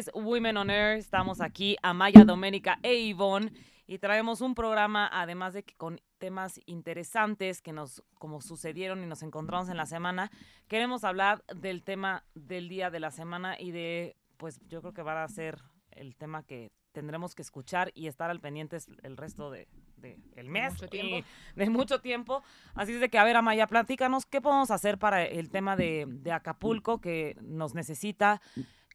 [0.00, 0.96] es Women on Air.
[0.96, 3.52] Estamos aquí, Amaya, Doménica e Ivonne,
[3.86, 9.06] y traemos un programa, además de que con temas interesantes que nos, como sucedieron y
[9.06, 10.30] nos encontramos en la semana,
[10.68, 15.02] queremos hablar del tema del día de la semana y de, pues yo creo que
[15.02, 15.58] va a ser
[15.90, 19.68] el tema que tendremos que escuchar y estar al pendiente el resto de,
[20.34, 21.28] el mes mucho tiempo.
[21.56, 22.42] de mucho tiempo.
[22.74, 26.06] Así es de que, a ver, Amaya, platícanos qué podemos hacer para el tema de,
[26.08, 28.40] de Acapulco que nos necesita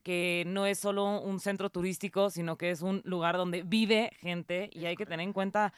[0.06, 4.70] que no es solo un centro turístico, sino que es un lugar donde vive gente
[4.72, 5.74] y hay que tener en cuenta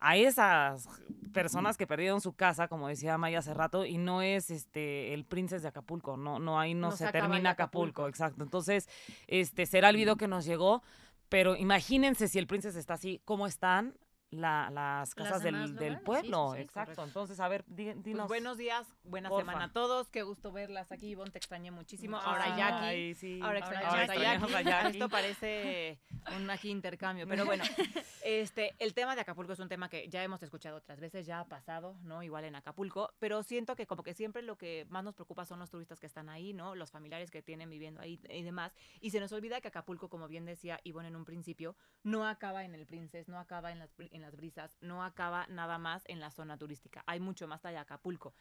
[0.00, 0.86] a esas
[1.32, 5.24] personas que perdieron su casa, como decía Maya hace rato, y no es este el
[5.24, 8.06] Princes de Acapulco, no, no ahí no, se, termina Acapulco.
[8.06, 8.44] exacto.
[8.44, 8.86] Entonces,
[9.28, 10.82] este será el video que nos llegó,
[11.30, 13.94] pero imagínense si el Princes está así, ¿cómo están?
[14.30, 16.54] La, las casas del, del, pueblo.
[16.54, 17.04] Exacto.
[17.04, 18.28] Entonces, a ver, pues dinos.
[18.28, 20.08] buenos días, buena semana a todos.
[20.08, 21.08] Qué gusto verlas aquí.
[21.08, 22.16] Ivonne, te extrañé muchísimo.
[22.16, 23.14] Ahora Jackie.
[23.14, 23.40] Sí.
[23.42, 24.98] Ahora extrañamos, a, Jackie.
[24.98, 25.98] Esto parece
[26.36, 27.26] un aquí intercambio.
[27.26, 27.64] Pero bueno,
[28.24, 31.40] este, el tema de Acapulco es un tema que ya hemos escuchado otras veces, ya
[31.40, 32.22] ha pasado, ¿no?
[32.22, 33.12] Igual en Acapulco.
[33.18, 36.06] Pero siento que como que siempre lo que más nos preocupa son los turistas que
[36.06, 36.74] están ahí, ¿no?
[36.74, 38.72] Los familiares que tienen viviendo ahí y demás.
[39.00, 42.64] Y se nos olvida que Acapulco, como bien decía Ivonne en un principio, no acaba
[42.64, 43.90] en el Princes, no acaba en las
[44.22, 47.02] las brisas, no acaba nada más en la zona turística.
[47.06, 48.34] Hay mucho más allá de Acapulco.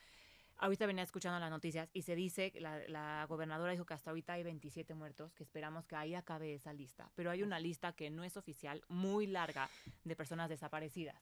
[0.57, 4.33] Ahorita venía escuchando las noticias y se dice, la, la gobernadora dijo que hasta ahorita
[4.33, 7.09] hay 27 muertos, que esperamos que ahí acabe esa lista.
[7.15, 9.69] Pero hay una lista que no es oficial, muy larga,
[10.03, 11.15] de personas desaparecidas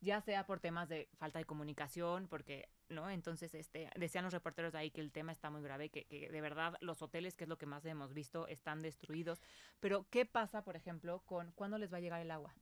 [0.00, 3.10] ya sea por temas de falta de comunicación, porque, ¿no?
[3.10, 6.30] Entonces, este, decían los reporteros de ahí que el tema está muy grave, que, que,
[6.30, 9.42] de verdad los hoteles, que es lo que más hemos visto, están destruidos.
[9.78, 12.54] Pero, ¿qué pasa, por ejemplo, con cuándo les va a llegar el agua?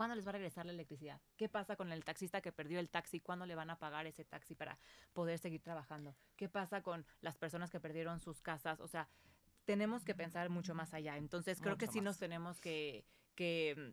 [0.00, 1.20] ¿Cuándo les va a regresar la electricidad?
[1.36, 3.20] ¿Qué pasa con el taxista que perdió el taxi?
[3.20, 4.78] ¿Cuándo le van a pagar ese taxi para
[5.12, 6.16] poder seguir trabajando?
[6.36, 8.80] ¿Qué pasa con las personas que perdieron sus casas?
[8.80, 9.10] O sea,
[9.66, 11.18] tenemos que pensar mucho más allá.
[11.18, 13.92] Entonces, creo que sí nos tenemos que, que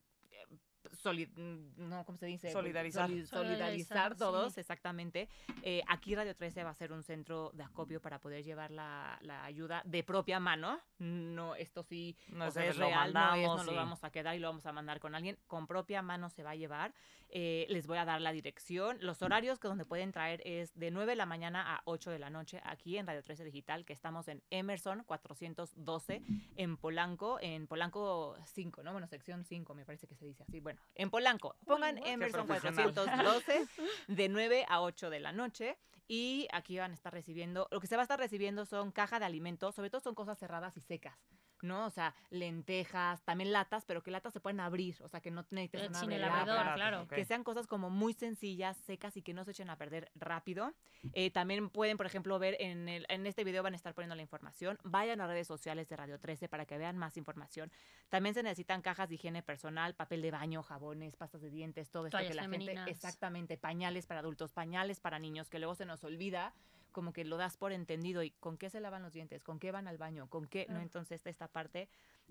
[1.06, 2.52] Mm, no, ¿cómo se dice?
[2.52, 3.09] Solidarizar.
[3.25, 5.30] solidarizar, todos, exactamente.
[5.62, 9.19] Eh, aquí Radio 13 va a ser un centro de acopio para poder llevar la,
[9.44, 10.80] ayuda de propia mano.
[11.00, 14.47] No, esto sí no es real, no, es, no lo vamos a quedar y lo
[14.47, 15.38] vamos a mandar con alguien.
[15.47, 16.94] Con propia mano se va a llevar.
[17.29, 18.97] Eh, les voy a dar la dirección.
[19.02, 22.19] Los horarios que donde pueden traer es de 9 de la mañana a 8 de
[22.19, 26.24] la noche aquí en Radio 13 Digital, que estamos en Emerson 412
[26.56, 28.94] en Polanco, en Polanco 5, ¿no?
[28.94, 30.59] Bueno, sección 5 me parece que se dice así.
[30.62, 31.56] Bueno, en Polanco.
[31.66, 33.68] Pongan Emerson 412
[34.08, 35.78] de 9 a 8 de la noche.
[36.08, 39.20] Y aquí van a estar recibiendo, lo que se va a estar recibiendo son caja
[39.20, 41.18] de alimentos, sobre todo son cosas cerradas y secas.
[41.62, 41.85] ¿No?
[41.85, 45.45] O sea, lentejas, también latas, pero que latas se pueden abrir, o sea, que no
[45.51, 47.07] necesites una Sin claro.
[47.07, 50.73] Que sean cosas como muy sencillas, secas y que no se echen a perder rápido.
[51.13, 54.16] Eh, también pueden, por ejemplo, ver en, el, en este video van a estar poniendo
[54.16, 54.78] la información.
[54.84, 57.72] Vayan a redes sociales de Radio 13 para que vean más información.
[58.09, 62.07] También se necesitan cajas de higiene personal, papel de baño, jabones, pastas de dientes, todo
[62.07, 66.03] esto que la gente exactamente, pañales para adultos, pañales para niños, que luego se nos
[66.03, 66.53] olvida
[66.97, 69.72] como que lo das por entendido y con qué se lavan los dientes, con qué
[69.72, 70.81] van al baño, con qué, ¿no?
[70.81, 71.90] Entonces esta parte...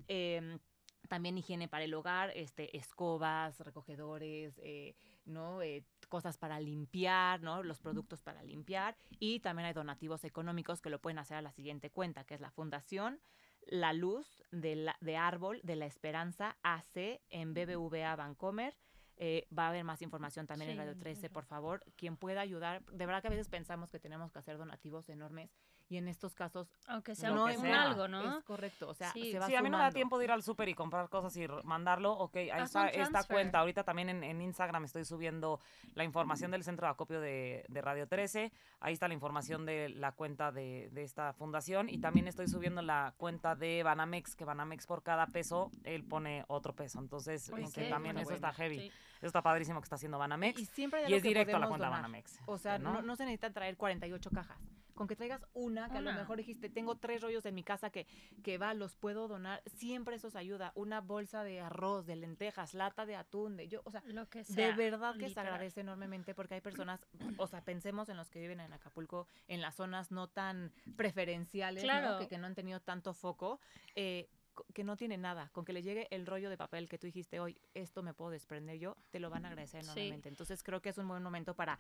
[0.09, 0.59] Em,
[1.07, 5.63] también higiene para el hogar, este, escobas, recogedores, eh, ¿no?
[5.63, 7.63] Eh, cosas para limpiar, ¿no?
[7.63, 8.97] Los productos para limpiar.
[9.21, 12.41] Y también hay donativos económicos que lo pueden hacer a la siguiente cuenta, que es
[12.41, 13.21] la Fundación
[13.69, 18.75] La Luz de, la, de Árbol de la Esperanza AC en BBVA Bancomer.
[19.19, 21.83] Eh, va a haber más información también en Radio 13, por favor.
[21.97, 25.51] Quien pueda ayudar, de verdad que a veces pensamos que tenemos que hacer donativos enormes
[25.89, 29.33] y en estos casos aunque sea no es algo no es correcto o sea sí.
[29.33, 31.09] se va sí a mí no me da tiempo de ir al súper y comprar
[31.09, 33.61] cosas y mandarlo ok ahí está esta cuenta.
[33.61, 35.61] Ahorita también en, Instagram estoy subiendo
[35.95, 40.13] la información del centro de acopio de, Radio 13 ahí está la información de la
[40.13, 45.03] cuenta de, esta fundación y también estoy subiendo la cuenta de Banamex que Banamex por
[45.03, 46.99] cada peso él pone otro peso.
[46.99, 47.51] Entonces
[47.89, 48.89] también eso está heavy.
[49.19, 51.89] eso está padrísimo que está haciendo Banamex y, siempre y es directo a la cuenta
[51.89, 53.03] Banamex o sea ¿no?
[53.03, 54.59] no se necesita traer 48 cajas
[54.97, 57.91] con que traigas una, que a lo mejor dijiste, tengo tres rollos en mi casa
[57.91, 58.07] que,
[58.43, 60.73] que va, los puedo donar, siempre eso os ayuda.
[60.75, 64.43] Una bolsa de arroz, de lentejas, lata de atún, de yo, o sea, Lo que
[64.43, 67.07] de verdad que se agradece enormemente porque hay personas,
[67.37, 71.85] o sea, pensemos en los que viven en Acapulco, en las zonas no tan preferenciales,
[71.85, 73.61] Que, que, no han tenido tanto foco.
[73.95, 74.29] Eh,
[74.73, 77.41] que no tiene nada, con que le llegue el rollo de papel que tú dijiste
[77.41, 80.31] hoy, esto me puedo desprender yo, te lo van a agradecer enormemente.
[80.31, 81.79] Entonces creo que es un buen momento para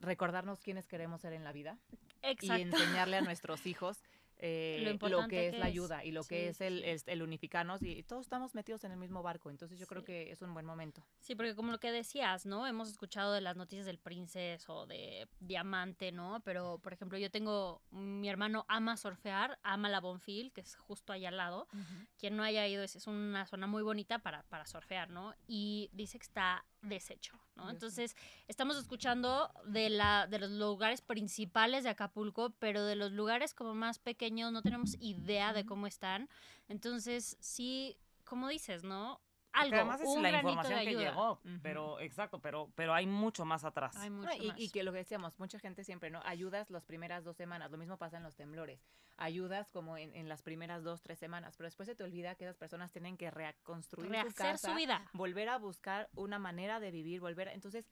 [0.00, 1.78] recordarnos quiénes queremos ser en la vida
[2.22, 4.02] y enseñarle a nuestros hijos
[4.42, 8.22] eh, lo, que es la ayuda y lo que es el, el, unificarnos y todos
[8.22, 11.04] estamos metidos en el mismo barco, entonces yo creo que es un buen momento.
[11.20, 12.66] Sí, porque como lo que decías, ¿no?
[12.66, 16.40] Hemos escuchado de las noticias del Princes o de Diamante, ¿no?
[16.42, 21.12] Pero, por ejemplo, yo tengo, mi hermano ama surfear, ama la Bonfil, que es justo
[21.12, 21.68] allá al lado.
[22.18, 25.34] Quien no haya ido, es, es una zona muy bonita para, para surfear, ¿no?
[25.48, 27.70] Y dice que está deshecho, ¿no?
[27.70, 28.16] Entonces,
[28.48, 33.74] estamos escuchando de, la, de los lugares principales de Acapulco, pero de los lugares como
[33.74, 36.28] más pequeños no tenemos idea de cómo están.
[36.68, 39.20] Entonces, sí, como dices, ¿no?
[39.52, 39.76] Algo.
[39.76, 43.96] además es la información que llegó, pero exacto, pero pero hay mucho más atrás.
[44.56, 46.20] y, que lo que decíamos, mucha gente siempre, ¿no?
[46.24, 48.80] Ayudas las primeras dos semanas, lo mismo pasa en los temblores.
[49.16, 52.56] Ayudas como en, las primeras dos, tres semanas, pero después se te olvida que esas
[52.56, 55.04] personas tienen que reconstruir su casa, su vida.
[55.12, 57.90] volver a buscar una manera de vivir, volver, entonces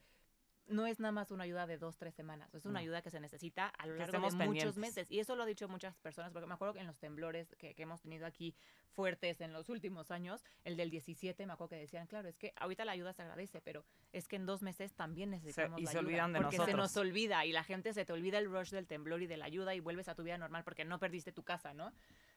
[0.68, 3.20] no es nada más una ayuda de dos, tres semanas, es una ayuda que se
[3.20, 5.10] necesita a lo largo de muchos meses.
[5.10, 7.74] Y eso lo han dicho muchas personas, porque me acuerdo que en los temblores que,
[7.78, 8.54] hemos tenido aquí
[8.92, 12.52] fuertes en los últimos años, el del 17, me acuerdo que decían, claro, es que
[12.56, 15.98] ahorita la ayuda se agradece, pero es que en dos meses también necesitamos y se
[15.98, 18.86] olvidan de porque se nos olvida y la gente se te olvida el rush del
[18.86, 21.42] temblor y de la ayuda y vuelves a tu vida normal porque no perdiste tu
[21.42, 21.92] casa, ¿no?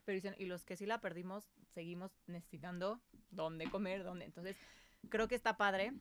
[0.05, 4.25] Pero dicen, y los que sí la perdimos, seguimos necesitando dónde comer, dónde.
[4.25, 4.57] Entonces,
[5.09, 5.93] creo que está padre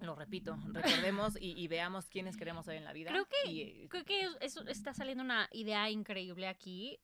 [0.00, 3.10] lo repito, recordemos y, veamos quiénes queremos ser en la vida.
[3.10, 6.98] Creo que, creo que eso está saliendo una idea increíble aquí.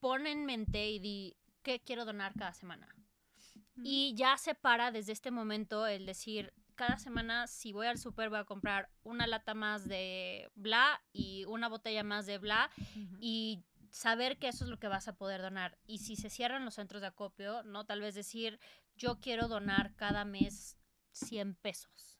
[0.00, 2.88] Pon en mente y di qué quiero donar cada semana.
[3.82, 8.28] Y ya se para desde este momento el decir, cada semana si voy al súper
[8.28, 12.70] voy a comprar una lata más de bla y una botella más de bla
[13.20, 15.78] y saber que eso es lo que vas a poder donar.
[15.86, 17.84] Y si se cierran los centros de acopio, ¿no?
[17.84, 18.58] Tal vez decir,
[18.96, 20.76] yo quiero donar cada mes
[21.14, 22.18] 100 pesos.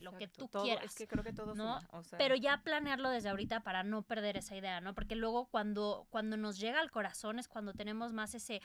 [0.00, 0.84] lo que tú quieras.
[0.84, 1.80] Es que creo que todo ¿no?
[2.18, 4.94] Pero ya planearlo desde ahorita para no perder esa idea, ¿no?
[4.94, 8.60] Porque luego cuando, cuando nos llega al corazón es cuando tenemos más ese,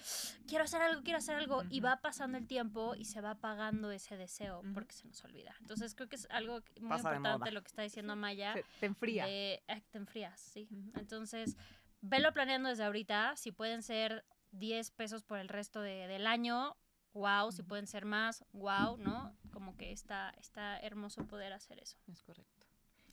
[0.48, 3.92] quiero hacer algo, quiero hacer algo, y va pasando el tiempo y se va apagando
[3.92, 5.56] ese deseo porque se nos olvida.
[5.62, 8.56] Entonces creo que es algo muy importante lo que está diciendo Maya.
[8.80, 9.26] te enfría.
[9.28, 10.68] Eh, te enfrías, sí.
[10.96, 11.56] Entonces,
[12.02, 16.76] velo planeando desde ahorita, si pueden ser 10 pesos por el resto del año,
[17.14, 19.36] wow, si pueden ser más, wow, ¿no?
[19.52, 21.98] Como que está, está hermoso poder hacer eso.
[22.12, 22.66] Es correcto.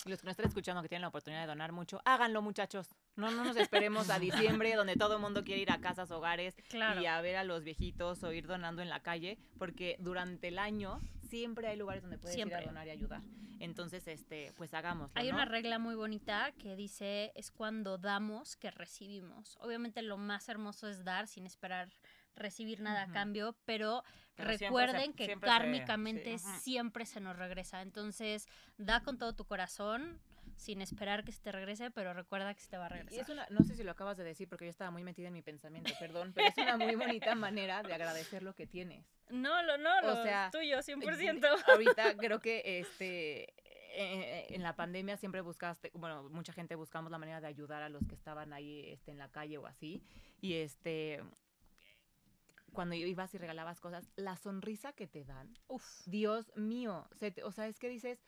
[0.05, 2.89] Y los que nos están escuchando que tienen la oportunidad de donar mucho, háganlo muchachos.
[3.17, 6.55] No, no nos esperemos a diciembre donde todo el mundo quiere ir a casas, hogares
[6.73, 10.59] y a ver a los viejitos o ir donando en la calle, porque durante el
[10.59, 13.23] año siempre hay lugares donde puedes ir a donar y ayudar.
[13.59, 15.13] Entonces, este, pues hagámoslo.
[15.15, 19.57] Hay una regla muy bonita que dice es cuando damos que recibimos.
[19.61, 21.89] Obviamente lo más hermoso es dar sin esperar
[22.37, 24.05] recibir nada a cambio, pero,
[24.37, 27.83] recuerden que kármicamente siempre se nos regresa.
[27.83, 28.47] Entonces,
[28.77, 30.21] da con todo tu corazón
[30.57, 33.21] sin esperar que se te regrese, pero recuerda que se te va a regresar.
[33.21, 35.35] es una, no sé si lo acabas de decir porque yo estaba muy metida en
[35.35, 39.05] mi pensamiento, perdón, pero es una muy bonita manera de agradecer lo que tienes.
[39.29, 41.65] No, lo, no, lo sea, tuyo, 100%.
[41.69, 43.55] Ahorita creo que este
[43.99, 47.89] eh, en la pandemia siempre buscaste, bueno, mucha gente buscamos la manera de ayudar a
[47.89, 50.03] los que estaban ahí este, en la calle o así.
[50.41, 51.23] Y este,
[52.77, 55.83] cuando ibas y regalabas cosas, la sonrisa que te dan, Uf.
[56.05, 57.09] Dios mío,
[57.43, 58.23] o sea, es que dices,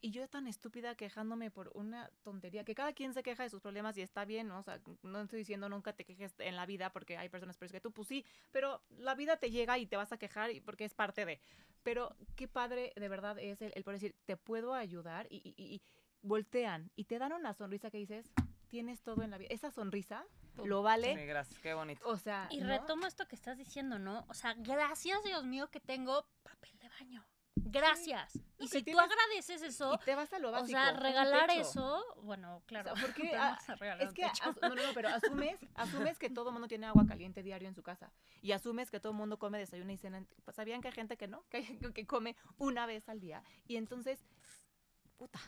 [0.00, 3.60] y yo tan estúpida quejándome por una tontería, que cada quien se queja de sus
[3.60, 4.58] problemas y está bien, ¿no?
[4.58, 7.70] O sea, no estoy diciendo nunca te quejes en la vida porque hay personas peores
[7.70, 10.84] que tú, pues sí, pero la vida te llega y te vas a quejar porque
[10.84, 11.40] es parte de.
[11.84, 15.62] Pero qué padre de verdad es el, el poder decir, te puedo ayudar y, y,
[15.62, 15.80] y
[16.22, 18.32] voltean y te dan una sonrisa que dices,
[18.66, 19.48] tienes todo en la vida.
[19.52, 20.26] Esa sonrisa
[20.64, 21.14] lo vale.
[21.16, 22.06] Sí, gracias, qué bonito.
[22.08, 24.24] O sea, y retomo esto que estás diciendo, ¿no?
[24.28, 27.24] O sea, gracias Dios mío que tengo papel de baño.
[27.56, 28.38] Gracias.
[28.58, 32.62] y si tú agradeces eso, te vas a lo básico, o sea, regalar eso, bueno,
[32.66, 32.92] claro.
[33.00, 33.32] porque
[34.00, 34.22] es que
[34.62, 37.74] no, no, no, pero asumes, asumes que todo el mundo tiene agua caliente diario en
[37.74, 40.24] su casa y asumes que todo el mundo come desayuno y cena.
[40.44, 43.76] Pues, sabían que hay gente que no, que, que come una vez al día y
[43.76, 44.24] entonces
[45.16, 45.40] puta,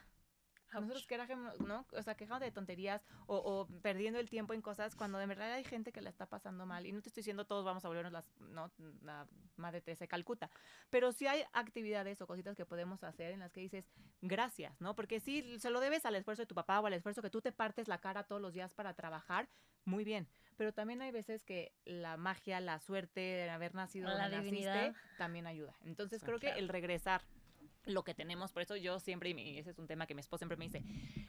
[0.81, 1.87] nosotros quejamos, ¿no?
[1.93, 5.65] O sea, quejamos de tonterías o, perdiendo el tiempo en cosas cuando de verdad hay
[5.65, 6.87] gente que la está pasando mal.
[6.87, 8.71] Y no te estoy diciendo todos vamos a volvernos las, ¿no?
[9.03, 9.27] La
[9.57, 10.51] madre Teresa Calcuta.
[10.91, 13.85] Pero sí hay actividades o cositas que podemos hacer en las que dices
[14.21, 14.95] gracias, ¿no?
[14.95, 17.41] Porque sí, se lo debes al esfuerzo de tu papá o al esfuerzo que tú
[17.41, 19.49] te partes la cara todos los días para trabajar,
[19.85, 20.29] muy bien.
[20.57, 24.95] Pero también hay veces que la magia, la suerte de haber nacido la donde naciste,
[25.19, 25.75] también ayuda.
[25.85, 27.23] Entonces creo que el regresar
[27.85, 30.41] lo que tenemos, por eso yo siempre, y ese es un tema que mi esposa
[30.41, 30.85] siempre me dice,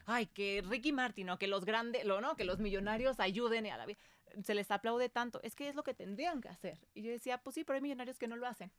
[0.06, 1.38] ay, que Ricky Martin, ¿no?
[1.38, 2.36] que los grandes, lo, ¿no?
[2.36, 4.00] que los millonarios ayuden a la vida,
[4.44, 6.80] se les aplaude tanto, es que es lo que tendrían que hacer.
[6.94, 8.72] Y yo decía, pues sí, pero hay millonarios que no lo hacen.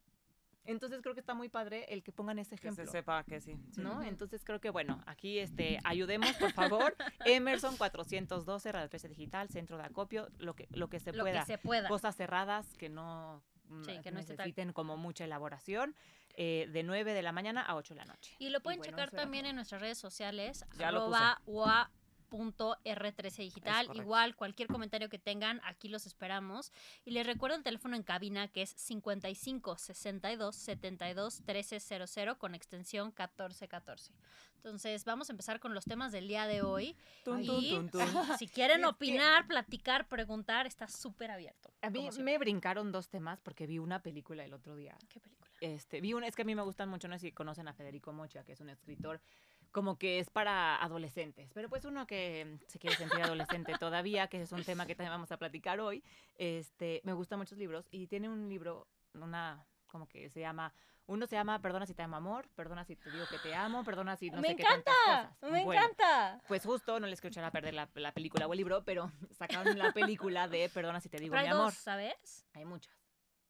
[0.67, 2.83] Entonces creo que está muy padre el que pongan ese ejemplo.
[2.83, 3.59] Que se sepa que sí.
[3.77, 4.03] ¿No?
[4.03, 6.97] Entonces creo que, bueno, aquí este, ayudemos, por favor.
[7.27, 11.41] Emerson 412, Radio 13 Digital, Centro de Acopio, lo que, lo que se lo pueda.
[11.41, 11.89] Que se pueda.
[11.89, 15.95] Cosas cerradas que no, mm, que no necesiten como mucha elaboración.
[16.37, 18.35] Eh, de 9 de la mañana a 8 de la noche.
[18.41, 21.41] Y lo pueden checar también en nuestras redes sociales, ya arroba
[22.39, 23.91] R13 Digital.
[23.95, 26.73] Igual, cualquier comentario que tengan, aquí los esperamos.
[27.05, 33.09] Y les recuerdo el teléfono en cabina que es 55 62 72 1300 con extensión
[33.09, 34.13] 1414.
[34.57, 36.97] Entonces, vamos a empezar con los temas del día de hoy.
[37.27, 37.79] y
[38.39, 41.71] si quieren opinar, platicar, preguntar, está súper abierto.
[41.83, 44.97] A mí me brincaron dos temas porque vi una película el otro día.
[45.11, 45.51] ¿Qué película?
[45.61, 47.75] Este, vi una, es que a mí me gustan mucho, no sé si conocen a
[47.75, 49.21] Federico Mocha, que es un escritor
[49.75, 51.51] como que es para adolescentes.
[51.53, 55.13] Pero pues uno que se quiere sentir adolescente todavía, que es un tema que también
[55.13, 56.05] vamos a platicar hoy,
[56.37, 60.73] este, me gustan muchos libros y tiene un libro, una como que se llama
[61.07, 63.83] uno se llama Perdona si te amo amor, Perdona si te digo que te amo,
[63.85, 65.53] Perdona si no me sé encanta, qué tantas cosas.
[65.53, 66.43] Me encanta.
[66.47, 69.11] Pues justo no les quiero echar a perder la, la, película o el libro, pero
[69.33, 71.73] sacaron la película de Perdona si te digo mi amor.
[71.73, 72.47] ¿sabes?
[72.55, 73.04] Hay muchas.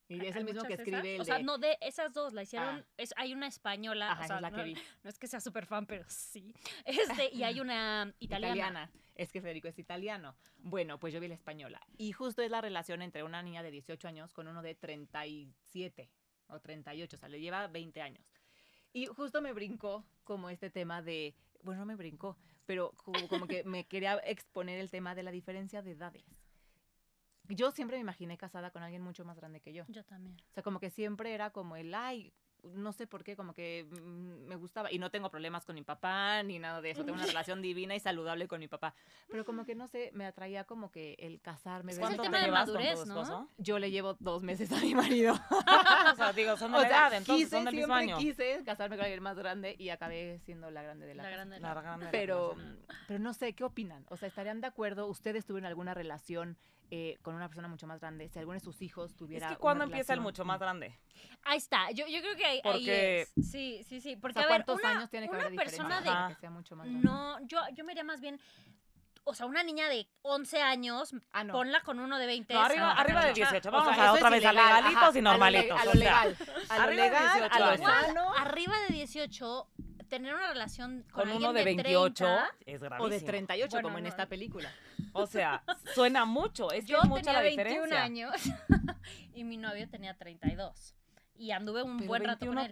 [0.09, 2.81] Y es el mismo que escribe el O sea, no, de esas dos la hicieron.
[2.81, 2.85] Ah.
[2.97, 4.19] Es, hay una española.
[4.21, 4.75] o sea, la no, que vi.
[4.75, 6.55] no es que sea súper fan, pero sí.
[6.85, 8.55] Este, y hay una italiana.
[8.55, 8.91] italiana.
[9.15, 10.37] Es que Federico es italiano.
[10.59, 11.81] Bueno, pues yo vi la española.
[11.97, 16.11] Y justo es la relación entre una niña de 18 años con uno de 37
[16.49, 17.17] o 38.
[17.17, 18.27] O sea, le lleva 20 años.
[18.93, 21.35] Y justo me brincó como este tema de.
[21.63, 22.93] Bueno, no me brincó, pero
[23.29, 26.44] como que me quería exponer el tema de la diferencia de edades
[27.49, 29.85] yo siempre me imaginé casada con alguien mucho más grande que yo.
[29.89, 30.37] Yo también.
[30.51, 32.33] O sea, como que siempre era como el, ay,
[32.73, 34.91] no sé por qué, como que mm, me gustaba.
[34.91, 37.05] Y no tengo problemas con mi papá ni nada de eso.
[37.05, 38.95] Tengo una relación divina y saludable con mi papá.
[39.29, 41.93] Pero como que no sé, me atraía como que el casarme.
[41.93, 43.51] Es el tema de madurez, ¿no?
[43.59, 45.35] Yo le llevo dos meses a mi marido.
[46.13, 48.19] o sea, digo, son de la edad, entonces son del mismo año.
[48.19, 51.61] quise casarme con alguien más grande y acabé siendo la grande de la, la grande,
[51.61, 52.57] la grande pero,
[53.07, 54.05] pero no sé, ¿qué opinan?
[54.09, 55.07] O sea, ¿estarían de acuerdo?
[55.07, 56.57] ¿Ustedes tuvieron alguna relación
[56.91, 59.49] eh, con una persona mucho más grande, si alguno de sus hijos tuviera.
[59.49, 60.99] Es que cuando empieza el mucho más grande.
[61.43, 61.91] Ahí está.
[61.91, 63.33] Yo, yo creo que ahí, porque, es.
[63.51, 64.17] Sí, sí, sí.
[64.17, 66.35] Porque, a ver, ¿cuántos años tiene que haber persona de.
[66.35, 67.07] Que sea mucho más grande?
[67.07, 68.41] No, yo, yo me iría más bien
[69.27, 72.53] o sea, una niña de 11 años, ah, ponla con uno de 20.
[72.53, 73.71] No, arriba, arriba de 18.
[73.71, 75.81] Vamos a otra vez a legalitos y normalitos.
[75.81, 76.37] A lo legal.
[76.69, 78.35] A lo legal, a lo sano.
[78.35, 79.69] Arriba de 18,
[80.09, 82.27] tener una relación con, uno de 28
[82.67, 83.07] es gravísimo.
[83.07, 84.71] O de 38, como en esta película.
[85.15, 86.71] O sea, suena mucho.
[86.71, 88.33] Es Yo es mucha tenía la 21 años
[89.35, 90.95] y mi novio tenía 32
[91.37, 92.71] y anduve un buen rato con él.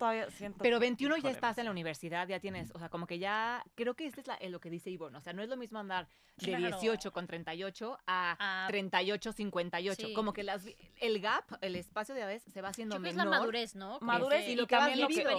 [0.60, 3.94] Pero 21 ya estás en la universidad, ya tienes, o sea, como que ya, creo
[3.94, 6.08] que este es la, lo que dice Ivonne, o sea, no es lo mismo andar
[6.36, 10.64] de 18 con 38 a 38, 58, como que las,
[11.00, 13.10] el gap, el espacio de vez se va haciendo menor.
[13.10, 13.98] Es la madurez, ¿no?
[14.00, 15.30] Madurez y lo que has vivido.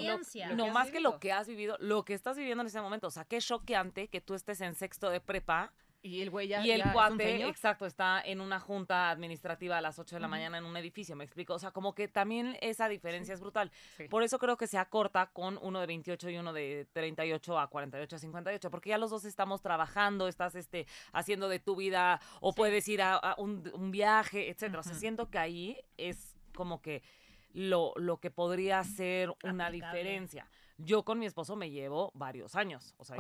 [0.56, 3.12] no, más que lo que has vivido, lo que estás viviendo en ese momento, o
[3.12, 5.72] sea, qué choqueante que tú estés en sexto de prepa
[6.04, 6.64] y el güey ya.
[6.64, 10.58] Y el cuate, exacto, está en una junta administrativa a las 8 de la mañana
[10.58, 11.54] en un edificio, me explico.
[11.54, 13.72] O sea, como que también esa diferencia es brutal.
[14.10, 17.68] Por eso creo que se acorta con uno de 28 y uno de 38 a
[17.68, 22.20] 48 a 58, porque ya los dos estamos trabajando, estás este, haciendo de tu vida,
[22.42, 24.82] o puedes ir a, un, viaje, etcétera.
[24.82, 27.02] O sea, siento que ahí es como que
[27.54, 30.50] lo, lo que podría ser una diferencia.
[30.78, 32.94] Yo con mi esposo me llevo varios años.
[32.98, 33.16] O sea,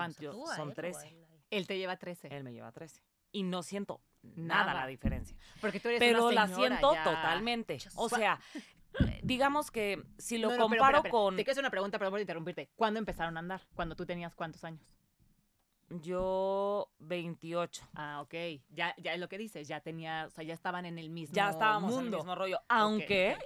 [0.56, 1.33] son 13.
[1.57, 2.27] Él te lleva 13.
[2.36, 3.01] Él me lleva 13.
[3.31, 5.38] Y no siento nada, la diferencia.
[5.60, 7.77] Porque tú eres Pero la siento totalmente.
[7.95, 8.39] O sea,
[9.22, 11.36] digamos que si lo comparo con.
[11.36, 12.69] Te quiero hacer una pregunta, perdón por interrumpirte.
[12.75, 13.62] ¿Cuándo empezaron a andar?
[13.74, 14.81] ¿Cuando tú tenías cuántos años?
[15.89, 17.89] Yo 28.
[17.93, 18.33] Ah, ok.
[18.69, 21.36] Ya, ya es lo que dices, ya tenía, o sea, ya estaban en el mismo
[21.36, 22.60] Ya estábamos en el mismo rollo.
[22.67, 23.38] Aunque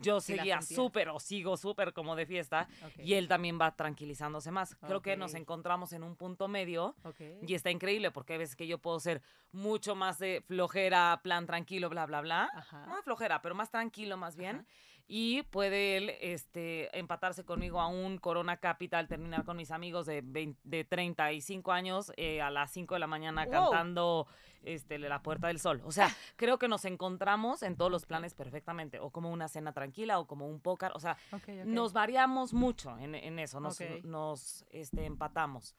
[0.00, 2.68] yo seguía súper o sigo súper como de fiesta
[2.98, 4.76] y él también va tranquilizándose más.
[4.76, 6.94] Creo que nos encontramos en un punto medio
[7.42, 9.22] y está increíble porque hay veces que yo puedo ser
[9.52, 12.50] mucho más de flojera, plan tranquilo, bla, bla, bla.
[12.86, 14.66] No flojera, pero más tranquilo más bien
[15.14, 20.22] y puede él este, empatarse conmigo a un Corona Capital, terminar con mis amigos de,
[20.64, 24.26] de 35 años eh, a las 5 de la mañana cantando
[24.62, 25.82] este, La Puerta del Sol.
[25.84, 29.74] O sea, creo que nos encontramos en todos los planes perfectamente, o como una cena
[29.74, 31.18] tranquila o como un póker, o sea,
[31.66, 35.76] nos variamos mucho en, en eso, nos, nos este, empatamos.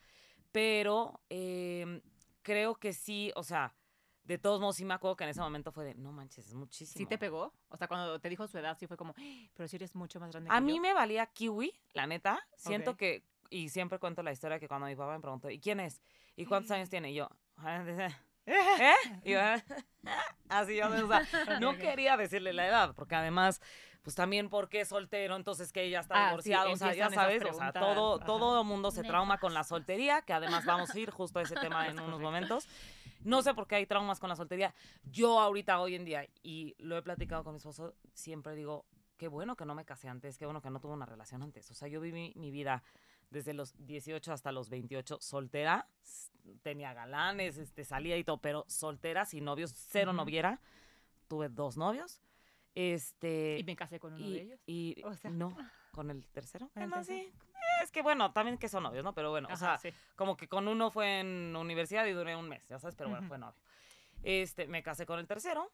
[0.52, 2.02] Pero em,
[2.44, 3.74] creo que sí, o sea,
[4.24, 6.54] de todos modos, sí me acuerdo que en ese momento fue de, no manches, es
[6.54, 6.98] muchísimo.
[6.98, 7.54] ¿Sí te pegó?
[7.70, 9.50] O sea, cuando te dijo su edad, sí fue como, ¡Ah!
[9.54, 12.46] pero si eres mucho más grande A mí me valía kiwi, la neta.
[12.56, 15.80] Siento que, y siempre cuento la historia que cuando mi papá me preguntó, ¿y quién
[15.80, 16.02] es?
[16.36, 17.12] ¿Y cuántos años tiene?
[17.12, 17.30] Y yo,
[18.46, 18.94] ¿Eh?
[19.24, 19.34] Y
[20.50, 23.62] así yo, o sea, no quería decirle la edad, porque además
[24.04, 27.42] pues también porque es soltero, entonces que ella está ah, divorciado, o sea, ya sabes,
[27.46, 31.00] o sea, todo, todo el mundo se trauma con la soltería, que además vamos a
[31.00, 32.68] ir justo a ese tema en unos momentos.
[33.24, 34.74] No sé por qué hay traumas con la soltería.
[35.04, 38.86] Yo ahorita, hoy en día, y lo he platicado con mi esposo, siempre digo,
[39.18, 41.70] qué bueno que no me casé antes, qué bueno que no tuve una relación antes.
[41.72, 42.84] O sea, yo viví mi vida
[43.30, 45.88] desde los 18 hasta los 28 soltera,
[46.62, 50.62] tenía galanes, este, salía y todo, pero soltera, sin novios, cero noviera.
[51.28, 52.22] Tuve dos novios
[52.76, 54.60] este, y me casé con uno de ellos.
[54.66, 55.56] Y no,
[55.92, 56.70] con el tercero.
[57.04, 57.32] sí.
[57.84, 59.14] Es que bueno, también que son novios, ¿no?
[59.14, 59.80] Pero bueno, o sea,
[60.16, 63.28] como que con uno fue en universidad y duré un mes, ya sabes, pero bueno,
[63.28, 63.62] fue novio.
[64.24, 65.70] Este, me casé con el tercero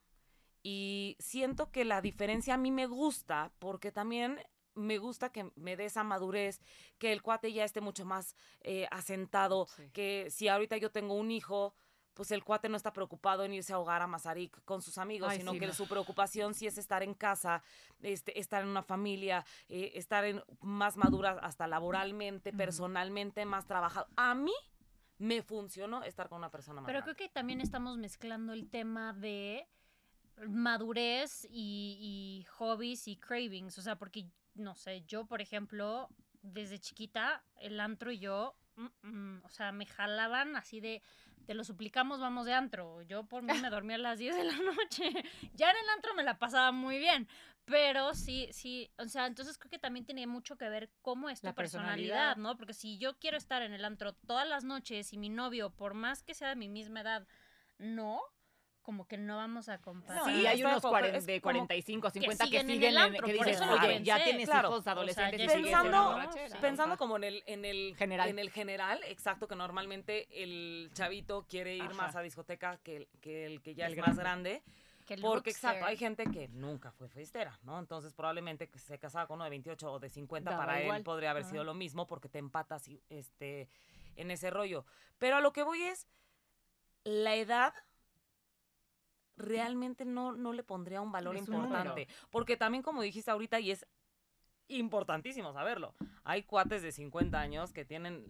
[0.63, 4.39] y siento que la diferencia a mí me gusta porque también
[4.73, 6.61] me gusta que me dé esa madurez,
[6.97, 11.31] que el cuate ya esté mucho más eh, asentado, que si ahorita yo tengo un
[11.31, 11.75] hijo,
[12.19, 15.33] pues el cuate no está preocupado en irse a ahogar a Mazarik con sus amigos,
[15.35, 17.63] sino que su preocupación sí es estar en casa,
[18.01, 24.07] este, estar en una familia, eh, estar en, más madura hasta laboralmente, personalmente, más trabajado.
[24.17, 24.51] A mí
[25.17, 29.13] me funcionó estar con una persona más Pero creo que también estamos mezclando el tema
[29.13, 29.65] de
[30.45, 36.09] madurez y, y hobbies y cravings, o sea, porque, no sé, yo, por ejemplo,
[36.41, 41.01] desde chiquita, el antro y yo, mm, mm, o sea, me jalaban así de
[41.45, 43.01] te lo suplicamos, vamos de antro.
[43.01, 45.03] Yo por mí me dormía a las 10 de la noche.
[45.55, 47.27] ya en el antro me la pasaba muy bien.
[47.65, 51.41] Pero sí, sí, o sea, entonces creo que también tiene mucho que ver cómo es
[51.41, 52.57] tu personalidad, ¿no?
[52.57, 55.93] Porque si yo quiero estar en el antro todas las noches y mi novio, por
[55.93, 57.27] más que sea de mi misma edad,
[57.77, 58.21] no,
[58.81, 60.33] como que no vamos a compartir.
[60.33, 60.81] sí, hay unos
[61.25, 65.51] de 45, 50 que siguen, en el antro, que dicen, oye, ya tienes hijos adolescentes
[65.51, 66.19] pensando,
[66.62, 68.29] pensando como en el, en el general.
[68.29, 73.45] En el general, exacto, que normalmente el chavito quiere ir más a discoteca que, que
[73.45, 74.63] el que ya es más grande.
[75.21, 77.79] Porque, exacto, hay gente que nunca fue fiestera, ¿no?
[77.79, 81.31] Entonces, probablemente que se casaba con uno de 28 o de 50, para él podría
[81.31, 83.67] haber sido lo mismo porque te empatas este,
[84.15, 84.86] en ese rollo.
[85.17, 86.07] Pero a lo que voy es,
[87.03, 87.74] la edad
[89.39, 92.08] realmente no, no le pondría un valor importante.
[92.29, 93.86] porque también, como dijiste ahorita, y es
[94.67, 95.96] importantísimo saberlo.
[96.24, 98.25] Hay cuates de 50 años que tienen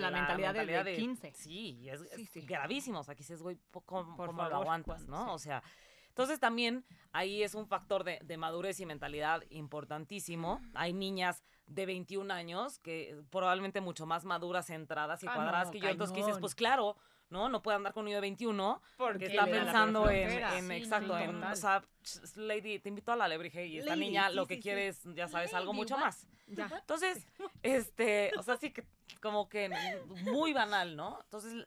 [0.00, 1.32] la, mentalidad, de, 15.
[1.34, 2.04] Sí, es,
[2.46, 3.00] gravísimo.
[3.00, 5.34] O sea, dices, güey, ¿cómo, lo aguantas, no?
[5.34, 5.62] O sea,
[6.08, 10.60] entonces también ahí es un factor de, de, madurez y mentalidad importantísimo.
[10.74, 15.80] Hay niñas de 21 años que probablemente mucho más maduras, centradas y ah, cuadradas que
[15.80, 15.88] yo.
[15.88, 16.96] Entonces, dices, pues claro,
[17.30, 17.48] ¿no?
[17.48, 20.30] No puede andar con un niño de 21 porque está pensando en,
[20.72, 21.82] exacto, en, o sea,
[22.36, 25.54] lady, te invito a la lebrige y esta niña lo que quiere es, ya sabes,
[25.54, 26.26] algo mucho más.
[26.46, 27.26] Entonces,
[27.62, 28.84] este, o sea, sí que
[29.20, 29.70] como que
[30.24, 31.18] muy banal, ¿no?
[31.22, 31.66] Entonces,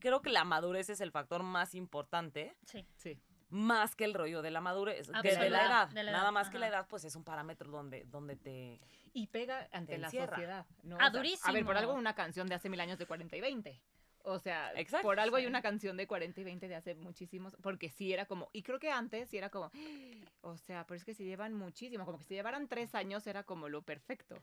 [0.00, 2.56] creo que la madurez es el factor más importante.
[2.66, 2.84] Sí.
[2.96, 3.18] Sí
[3.50, 5.90] más que el rollo de la madurez, de, la edad.
[5.92, 8.80] Nada más que la edad, pues es un parámetro donde, donde te.
[9.12, 10.66] Y pega ante la sociedad.
[10.82, 10.98] ¿no?
[11.00, 11.48] Ah, durísimo.
[11.48, 13.80] a ver, por algo una canción de hace mil años de 40 y 20.
[14.28, 17.88] O sea, por algo hay una canción de 40 y 20 de hace muchísimos, porque
[17.88, 19.70] sí era como, y creo que antes sí era como,
[20.42, 23.44] o sea, pero es que si llevan muchísimo, como que si llevaran tres años era
[23.44, 24.36] como lo perfecto.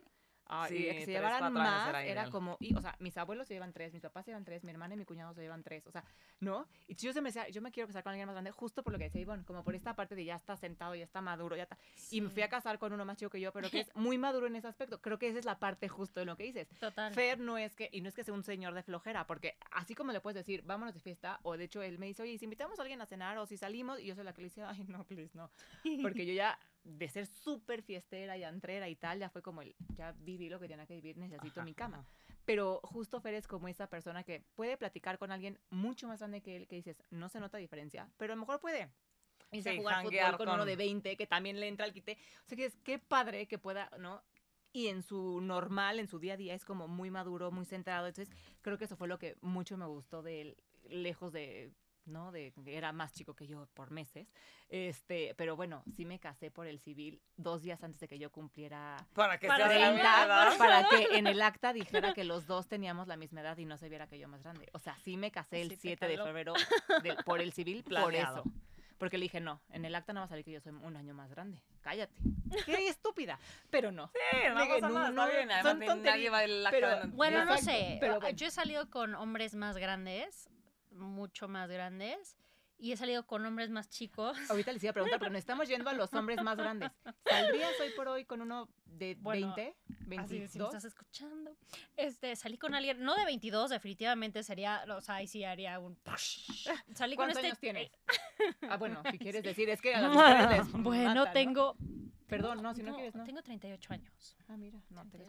[0.47, 3.73] Ah, sí, y se llevaran más, era, como, y, o sea, mis abuelos se llevan
[3.73, 5.91] tres, mis papás se llevan tres, mi hermana y mi cuñado se llevan tres, o
[5.91, 6.03] sea,
[6.39, 6.67] ¿no?
[6.87, 8.93] Y yo, se me decía, yo me quiero casar con alguien más grande justo por
[8.93, 11.55] lo que decía Ivonne, como por esta parte de ya está sentado, ya está maduro,
[11.55, 11.77] ya está.
[12.11, 14.17] Y me fui a casar con uno más chico que yo, pero que es muy
[14.17, 15.01] maduro en ese aspecto.
[15.01, 16.67] Creo que esa es la parte justo de lo que dices.
[16.79, 17.13] Total.
[17.13, 19.95] Fer no es que, y no es que sea un señor de flojera, porque así
[19.95, 22.45] como le puedes decir, vámonos de fiesta, o de hecho él me dice, oye, si
[22.45, 24.63] invitamos a alguien a cenar, o si salimos, y yo soy la que le dice,
[24.63, 25.49] ay, no, please, no.
[26.01, 29.75] Porque yo ya de ser súper fiestera y antrera y tal, ya fue como el,
[29.97, 32.05] ya viví lo que tenía que vivir, necesito mi cama.
[32.45, 36.41] Pero justo Fer es como esa persona que puede platicar con alguien mucho más grande
[36.41, 38.87] que él, que dices, no se nota diferencia, pero a lo mejor puede
[39.51, 42.19] irse a jugar fútbol con, uno de 20 que también le entra al quite.
[42.45, 44.21] O sea, que es qué padre que pueda, ¿no?
[44.71, 48.07] Y en su normal, en su día a día, es como muy maduro, muy centrado.
[48.07, 51.71] Entonces, creo que eso fue lo que mucho me gustó de él, lejos de
[52.07, 52.31] ¿no?
[52.31, 54.27] De, era más chico que yo por meses.
[54.69, 58.31] Este, pero bueno, sí me casé por el civil dos días antes de que yo
[58.31, 59.67] cumpliera para que para,
[60.57, 63.77] para que en el acta dijera que los dos teníamos la misma edad y no
[63.77, 64.69] se viera que yo más grande.
[64.73, 66.53] O sea, sí me casé el 7 de febrero
[67.25, 68.43] por el civil por eso.
[68.97, 70.95] Porque le dije, no, en el acta no va a salir que yo soy un
[70.95, 71.61] año más grande.
[71.81, 72.15] Cállate.
[72.65, 73.39] Qué estúpida.
[73.69, 74.07] Pero no.
[74.07, 76.03] Sí, no bien.
[76.03, 77.07] nadie va el acta.
[77.07, 77.97] bueno, no sé.
[77.99, 80.49] Pero, yo he salido con hombres más grandes
[80.95, 82.37] mucho más grandes
[82.77, 84.37] y he salido con hombres más chicos.
[84.49, 86.91] Ahorita les iba a preguntar, pero nos estamos yendo a los hombres más grandes.
[87.25, 89.75] ¿Saldrías hoy por hoy con uno de 20,
[90.07, 90.51] 22?
[90.51, 91.55] si estás escuchando.
[91.95, 95.97] Este, salí con alguien, no de 22, definitivamente sería, o sea, ahí sí haría un...
[96.93, 97.45] Salí con este...
[97.47, 97.91] años tienes?
[98.69, 101.75] ah, bueno, si quieres decir, es que a las mujeres Bueno, tengo...
[102.27, 103.23] Perdón, no, si no, quieres, no.
[103.23, 104.35] Tengo 38 años.
[104.47, 105.19] Ah, mira, no, te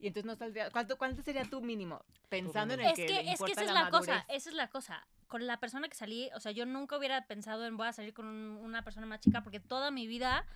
[0.00, 0.70] y entonces no saldría.
[0.70, 2.02] ¿Cuánto, ¿Cuánto sería tu mínimo?
[2.28, 3.06] Pensando en el que.
[3.06, 4.24] que es que esa es la, cosa.
[4.28, 5.06] Esa es la cosa.
[5.28, 8.14] Con la persona que salí, o sea, yo nunca hubiera pensado en voy a salir
[8.14, 10.46] con una persona más chica porque toda mi vida,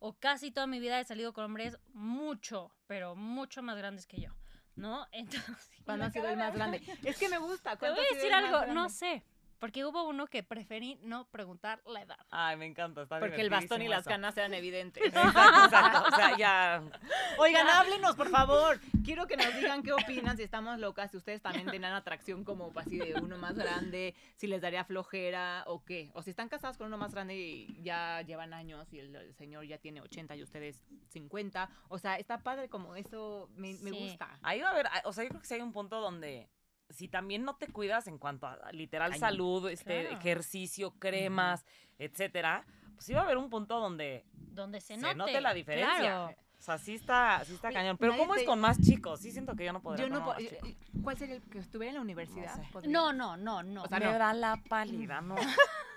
[0.00, 4.20] o casi toda mi vida, he salido con hombres mucho, pero mucho más grandes que
[4.20, 4.30] yo.
[4.74, 5.06] ¿No?
[5.12, 5.70] Entonces.
[5.84, 6.82] ¿Cuándo ha sido el más grande?
[7.04, 7.76] Es que me gusta.
[7.76, 9.24] Te voy a decir algo, no sé.
[9.58, 12.18] Porque hubo uno que preferí no preguntar la edad.
[12.30, 13.02] Ay, me encanta.
[13.02, 15.02] Está Porque el bastón y las canas eran evidentes.
[15.06, 16.08] Exacto, exacto.
[16.08, 16.82] O sea, ya.
[17.38, 18.80] Oigan, háblenos, por favor.
[19.04, 22.72] Quiero que nos digan qué opinan, si estamos locas, si ustedes también tienen atracción como
[22.76, 26.10] así de uno más grande, si les daría flojera o qué.
[26.14, 29.64] O si están casados con uno más grande y ya llevan años y el, señor
[29.64, 31.68] ya tiene 80 y ustedes 50.
[31.88, 34.38] O sea, está padre como eso, me, me gusta.
[34.42, 36.48] Ahí va a haber, o sea, yo creo que sí hay un punto donde
[36.90, 41.64] si también no te cuidas en cuanto a literal salud, este ejercicio, cremas,
[41.98, 46.36] etcétera, pues sí va a haber un punto donde, donde se, note, la diferencia.
[46.58, 47.96] O sea, sí está, sí está cañón.
[47.98, 49.20] Pero ¿cómo es con más chicos?
[49.20, 50.08] Sí siento que yo no podría.
[50.08, 52.60] Yo no eh, eh, ¿Cuál sería el que estuviera en la universidad?
[52.84, 53.84] No, no, no, no.
[53.84, 55.36] O sea, me da la pálida, no.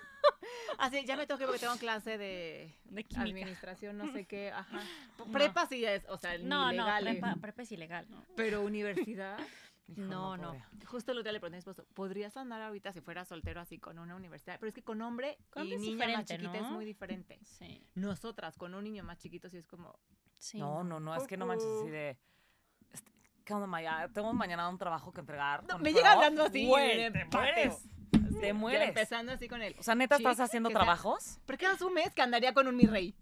[0.78, 4.80] Así, ya me toqué porque tengo clase de, de administración, no sé qué, ajá.
[5.32, 8.24] Prepa sí es, o sea, no, no, prepa, prepa es ilegal, ¿no?
[8.36, 9.38] Pero universidad
[9.88, 10.54] no, no.
[10.86, 13.78] Justo lo que le pregunté a mi esposo, ¿podrías andar ahorita si fuera soltero así
[13.78, 14.58] con una universidad?
[14.58, 17.38] Pero es que con hombre y niña más chiquita es muy diferente.
[17.44, 17.86] Sí.
[17.94, 19.98] Nosotras con un niño más chiquito sí es como...
[20.54, 22.18] No, no, no, es que no manches así de...
[22.90, 23.12] Este,
[23.44, 24.08] ¿Qué onda, Maya?
[24.12, 25.64] Tengo mañana un trabajo que entregar.
[25.64, 26.62] No, me llega hablando así.
[26.62, 27.12] te mueres.
[28.40, 28.88] Te mueres.
[28.88, 29.76] empezando así con él.
[29.78, 31.38] O sea, ¿neta estás haciendo trabajos?
[31.46, 33.14] ¿Por qué asumes que andaría con un mi rey?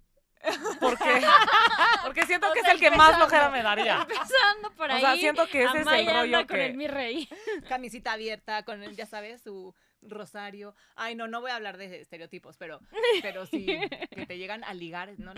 [0.81, 1.22] ¿Por qué?
[2.05, 4.03] Porque siento que es el que más flojera me daría.
[4.03, 5.03] Empezando por ahí.
[5.03, 7.29] O sea, siento que ese es el rollo con el mi rey.
[7.68, 10.74] Camisita abierta, con, el, ya sabes, su rosario.
[10.96, 12.81] Ay, no, no voy a hablar de estereotipos, pero,
[13.20, 13.66] pero sí,
[14.11, 15.12] que te llegan a ligar.
[15.18, 15.33] No,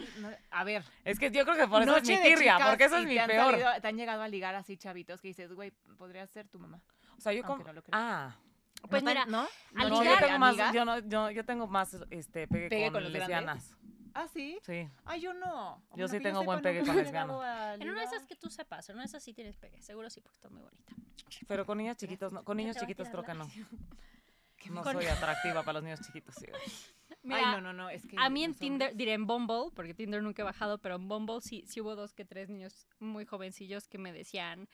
[0.51, 0.85] a ver.
[1.05, 3.59] Es que yo creo que por eso es mi tirria, porque eso es mi peor.
[3.81, 6.81] te han llegado a ligar así chavitos que dices, güey, podría ser tu mamá.
[7.17, 7.65] O sea, yo como...
[7.93, 8.37] ah...
[8.91, 9.47] Pues mira, ¿no?
[9.73, 13.77] no, yo tengo más, yo, no, yo, yo tengo más este, pegue, con, con lesbianas.
[14.15, 14.59] ¿Ah, sí?
[14.63, 14.89] Sí.
[15.05, 15.83] Ah, yo no.
[15.97, 17.81] Yo sí tengo buen pegue con lesbianas.
[17.81, 19.81] En una de esas que tú sepas, en una de esas sí tienes pegue.
[19.83, 20.95] Seguro sí, porque está muy bonita.
[21.47, 22.45] Pero con niños chiquitos, no.
[22.45, 23.47] Con niños chiquitos creo que no.
[24.71, 26.47] No soy atractiva para los niños chiquitos, sí.
[27.29, 30.23] Ay, no, no, no, es que a mí en Tinder, diré en Bumble, porque Tinder
[30.23, 33.89] nunca he bajado, pero en Bumble sí, sí hubo dos que tres niños muy jovencillos
[33.89, 34.69] que me decían,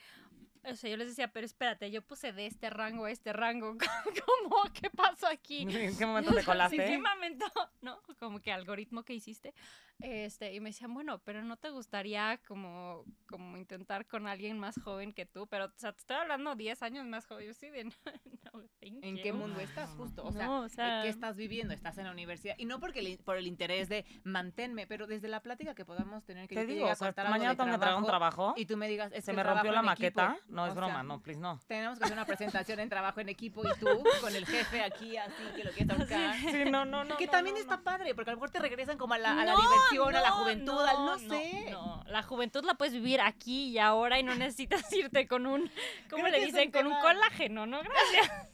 [0.71, 3.77] o sea, yo les decía, pero espérate, yo puse de este rango a este rango.
[4.27, 4.63] ¿Cómo?
[4.73, 5.63] ¿Qué pasó aquí?
[5.69, 6.77] ¿En qué momento te colaste?
[6.77, 7.47] ¿En qué momento?
[7.81, 8.01] ¿No?
[8.19, 9.55] Como que algoritmo que hiciste.
[10.01, 14.81] Este, y me decían, bueno, pero no te gustaría como, como intentar con alguien más
[14.81, 17.47] joven que tú, pero, o sea, te estoy hablando 10 años más joven.
[17.49, 17.85] Yo sí de,
[18.53, 20.25] no, ¿En qué mundo estás justo?
[20.25, 21.75] O, sea, ¿qué estás viviendo?
[21.75, 22.55] Estás en la universidad.
[22.59, 26.49] Y no porque por el interés de manténme, pero desde la plática que podamos tener
[26.49, 29.33] que te digo, o sea, mañana tengo que un trabajo y tú me digas, se
[29.33, 30.37] me rompió la maqueta.
[30.49, 31.59] No es broma, no, please, no.
[31.67, 33.87] Tenemos que hacer una presentación en trabajo en equipo y tú
[34.21, 36.37] con el jefe aquí, así, que lo quieres tocar.
[36.37, 37.17] Sí, no, no, no.
[37.17, 39.55] Que también está padre, porque a lo mejor te regresan como a la, a la
[39.97, 41.69] a la juventud, al no, sé.
[41.71, 45.71] No, la juventud la puedes vivir aquí y ahora y no necesitas irte con un,
[46.11, 46.71] ¿cómo le dicen?
[46.71, 47.81] Con un colágeno, ¿no?
[47.83, 48.49] Gracias.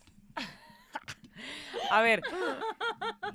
[1.91, 2.23] A ver,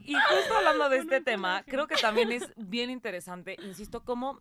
[0.04, 4.40] y justo hablando de este tema, creo que también es bien interesante, insisto, cómo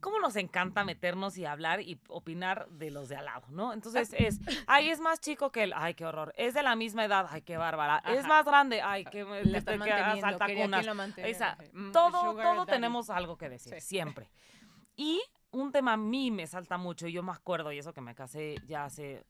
[0.00, 3.72] cómo nos encanta meternos y hablar y opinar de los de al lado, ¿no?
[3.72, 6.32] Entonces es, ay, es más chico que él, ay, qué horror.
[6.36, 8.02] Es de la misma edad, ay, qué bárbara.
[8.06, 10.76] Es más grande, ay, qué le está manteniendo,
[11.18, 14.30] Esa, mm, todo, todo tenemos algo que decir, siempre.
[14.96, 18.00] Y un tema a mí me salta mucho, y yo me acuerdo, y eso que
[18.00, 19.24] me casé ya hace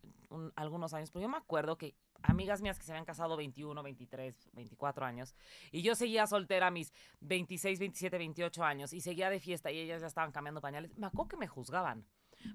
[0.57, 4.51] algunos años, pero yo me acuerdo que amigas mías que se habían casado 21, 23,
[4.53, 5.35] 24 años,
[5.73, 9.79] y yo seguía soltera a mis 26, 27, 28 años, y seguía de fiesta y
[9.79, 12.05] ellas ya estaban cambiando pañales, me acuerdo que me juzgaban.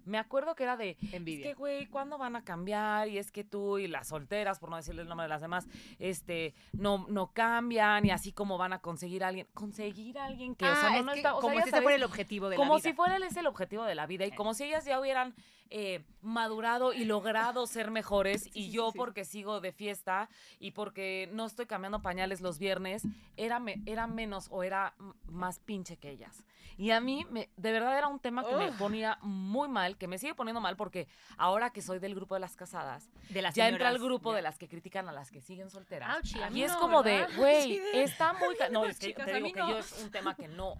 [0.03, 1.45] Me acuerdo que era de, Envidia.
[1.45, 3.07] es que, güey, ¿cuándo van a cambiar?
[3.07, 5.67] Y es que tú y las solteras, por no decirle el nombre de las demás,
[5.99, 9.47] este, no, no cambian y así como van a conseguir a alguien.
[9.53, 12.49] Conseguir a alguien que, o sea, ah, no, está, como si ese fuera el objetivo
[12.49, 12.67] de la vida.
[12.67, 15.35] Como si fuera ese el objetivo de la vida y como si ellas ya hubieran
[15.69, 21.45] eh, madurado y logrado ser mejores y yo porque sigo de fiesta y porque no
[21.45, 23.03] estoy cambiando pañales los viernes,
[23.35, 24.93] era, me, era menos o era
[25.25, 26.43] más pinche que ellas.
[26.77, 30.07] Y a mí, me, de verdad, era un tema que me ponía muy mal, que
[30.07, 33.55] me sigue poniendo mal porque ahora que soy del grupo de las casadas, de las
[33.55, 36.19] ya entra el grupo de las que critican a las que siguen solteras.
[36.51, 38.55] y es como de, güey, está muy...
[38.71, 40.75] No, es que te digo que yo es un tema que no,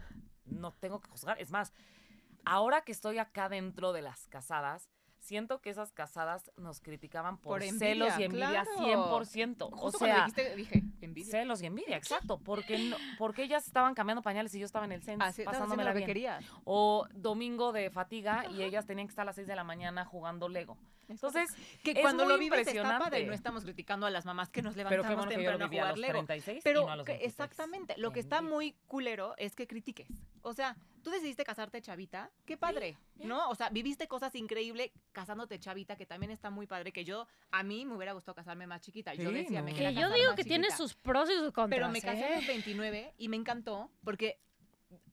[0.46, 1.40] no tengo que juzgar.
[1.40, 1.74] Es más,
[2.46, 4.90] ahora que estoy acá dentro de las casadas,
[5.26, 9.70] siento que esas casadas nos criticaban por, celos y envidia 100%.
[9.72, 11.32] o sea, dije, envidia.
[11.32, 12.38] Celos y envidia, exacto.
[12.38, 15.94] Porque, no, porque ellas estaban cambiando pañales y yo estaba en el centro pasándome la.
[15.96, 16.40] Quería.
[16.64, 20.06] O domingo de fatiga y ellas tenían que estar a las 6 de la mañana
[20.06, 20.78] jugando Lego.
[21.08, 21.50] Entonces,
[21.84, 25.28] que cuando lo vives está padre, no estamos criticando a las mamás que nos levantamos
[25.28, 26.26] temprano a jugar Lego.
[26.64, 30.08] pero exactamente, lo que está muy culero es que critiques.
[30.46, 33.50] O sea, tú decidiste casarte chavita, qué padre, ¿no?
[33.50, 37.64] O sea, viviste cosas increíbles casándote chavita, que también está muy padre, que yo, a
[37.64, 39.16] mí me hubiera gustado casarme más chiquita.
[39.16, 41.70] Yo decía, me Que yo digo que tiene sus pros y sus contras.
[41.70, 44.40] Pero me casé a los 29 y me encantó porque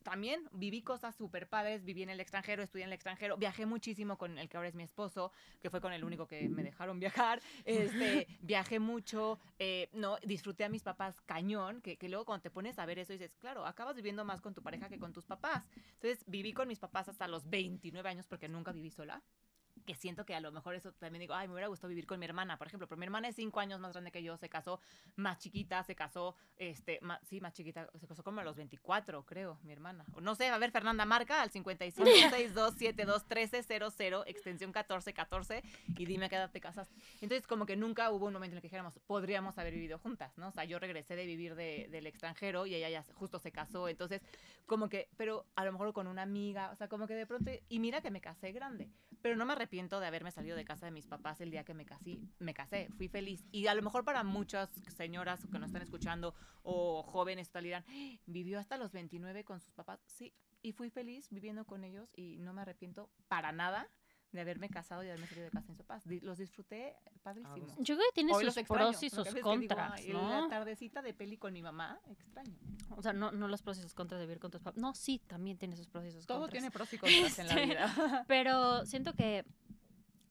[0.03, 4.17] también viví cosas súper padres, viví en el extranjero, estudié en el extranjero, viajé muchísimo
[4.19, 6.99] con el que ahora es mi esposo, que fue con el único que me dejaron
[6.99, 12.43] viajar, este, viajé mucho, eh, no, disfruté a mis papás cañón, que, que, luego cuando
[12.43, 15.13] te pones a ver eso dices, claro, acabas viviendo más con tu pareja que con
[15.13, 15.65] tus papás.
[15.95, 19.23] Entonces viví con mis papás hasta los 29 años porque nunca viví sola
[19.85, 22.19] que siento que a lo mejor eso también digo, ay, me hubiera gustado vivir con
[22.19, 24.49] mi hermana, por ejemplo, pero mi hermana es cinco años más grande que yo, se
[24.49, 24.81] casó
[25.17, 29.25] más chiquita, se casó, este, más, sí, más chiquita, se casó como a los 24,
[29.25, 30.05] creo, mi hermana.
[30.21, 35.63] No sé, a ver, Fernanda, marca al 5562721300, extensión 1414,
[35.97, 36.91] y dime a qué edad te casas.
[37.21, 40.37] Entonces, como que nunca hubo un momento en el que dijéramos, podríamos haber vivido juntas,
[40.39, 40.49] ¿no?
[40.49, 43.89] O sea, yo regresé de vivir de, del extranjero y ella ya justo se casó,
[43.89, 44.23] entonces,
[44.67, 47.51] como que, pero a lo mejor con una amiga, o sea, como que de pronto,
[47.69, 48.91] y mira que me casé grande,
[49.23, 51.75] pero no me arrepiento de haberme salido de casa de mis papás el día que
[51.75, 53.45] me casé, me casé, fui feliz.
[53.53, 57.85] Y a lo mejor para muchas señoras que nos están escuchando o jóvenes tal dirán,
[58.27, 60.01] vivió hasta los 29 con sus papás.
[60.07, 63.89] Sí, y fui feliz viviendo con ellos y no me arrepiento para nada
[64.33, 66.05] de haberme casado y haberme salido de casa en su paz.
[66.23, 67.67] Los disfruté padrísimo.
[67.71, 70.43] Ah, Yo creo que tiene sus pros y sus contras, ¿no?
[70.43, 72.55] La tardecita de peli con mi mamá, extraño.
[72.97, 74.81] O sea, no, no los pros y sus contras de vivir con tus papás.
[74.81, 76.39] No, sí, también tiene sus pros y sus contras.
[76.39, 78.25] Todo tiene pros y contras en la vida.
[78.27, 79.45] Pero siento que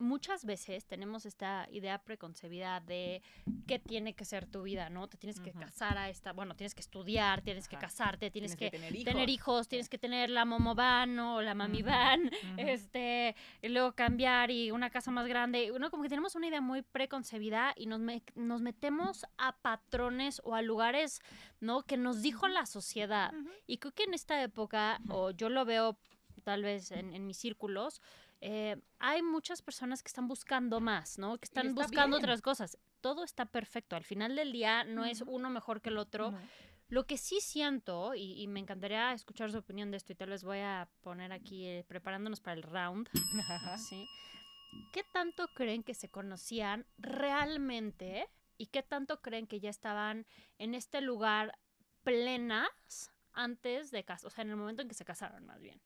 [0.01, 3.21] muchas veces tenemos esta idea preconcebida de
[3.67, 5.07] qué tiene que ser tu vida, ¿no?
[5.07, 8.69] Te tienes que casar a esta, bueno, tienes que estudiar, tienes que casarte, tienes, que,
[8.69, 9.67] tener, hijos.
[9.67, 14.71] tienes que tener la momo van o la mami van, este, y luego cambiar y
[14.71, 15.71] una casa más grande.
[15.71, 18.01] Uno como que tenemos una idea muy preconcebida y nos,
[18.35, 21.21] nos metemos a patrones o a lugares,
[21.59, 21.83] ¿no?
[21.83, 23.33] Que nos dijo la sociedad.
[23.67, 25.97] Y creo que en esta época, o yo lo veo
[26.43, 28.01] tal vez en, en mis círculos,
[28.41, 31.37] eh, hay muchas personas que están buscando más, ¿no?
[31.37, 32.77] Que están buscando otras cosas.
[32.99, 33.95] Todo está perfecto.
[33.95, 36.33] Al final del día no es uno mejor que el otro.
[36.87, 40.43] Lo que sí siento, y, me encantaría escuchar su opinión de esto, y tal vez
[40.43, 43.07] voy a poner aquí eh, preparándonos para el round.
[43.77, 44.05] ¿sí?
[44.91, 48.27] ¿Qué tanto creen que se conocían realmente
[48.57, 50.25] y qué tanto creen que ya estaban
[50.57, 51.57] en este lugar
[52.03, 54.27] plenas antes de casar?
[54.27, 55.81] O sea, en el momento en que se casaron, más bien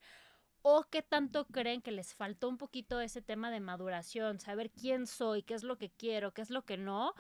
[0.68, 5.06] o qué tanto creen que les faltó un poquito ese tema de maduración, saber quién
[5.06, 7.14] soy, qué es lo que quiero, qué es lo que no.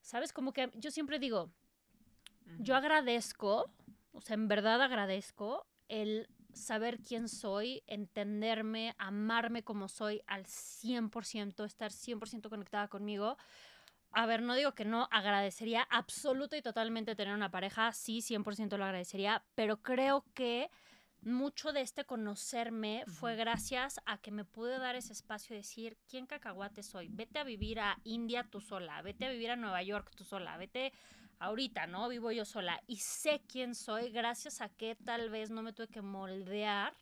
[0.00, 0.32] ¿Sabes?
[0.32, 1.50] Como que yo siempre digo,
[2.60, 3.68] yo agradezco,
[4.12, 11.64] o sea, en verdad agradezco el saber quién soy, entenderme, amarme como soy al 100%,
[11.64, 13.36] estar 100% conectada conmigo.
[14.12, 18.76] A ver, no digo que no, agradecería absoluto y totalmente tener una pareja, sí, 100%
[18.76, 20.70] lo agradecería, pero creo que
[21.24, 25.96] mucho de este conocerme fue gracias a que me pude dar ese espacio de decir,
[26.08, 27.08] ¿quién cacahuate soy?
[27.08, 30.56] Vete a vivir a India tú sola, vete a vivir a Nueva York tú sola,
[30.56, 30.92] vete
[31.38, 32.08] ahorita, ¿no?
[32.08, 35.88] Vivo yo sola y sé quién soy gracias a que tal vez no me tuve
[35.88, 36.94] que moldear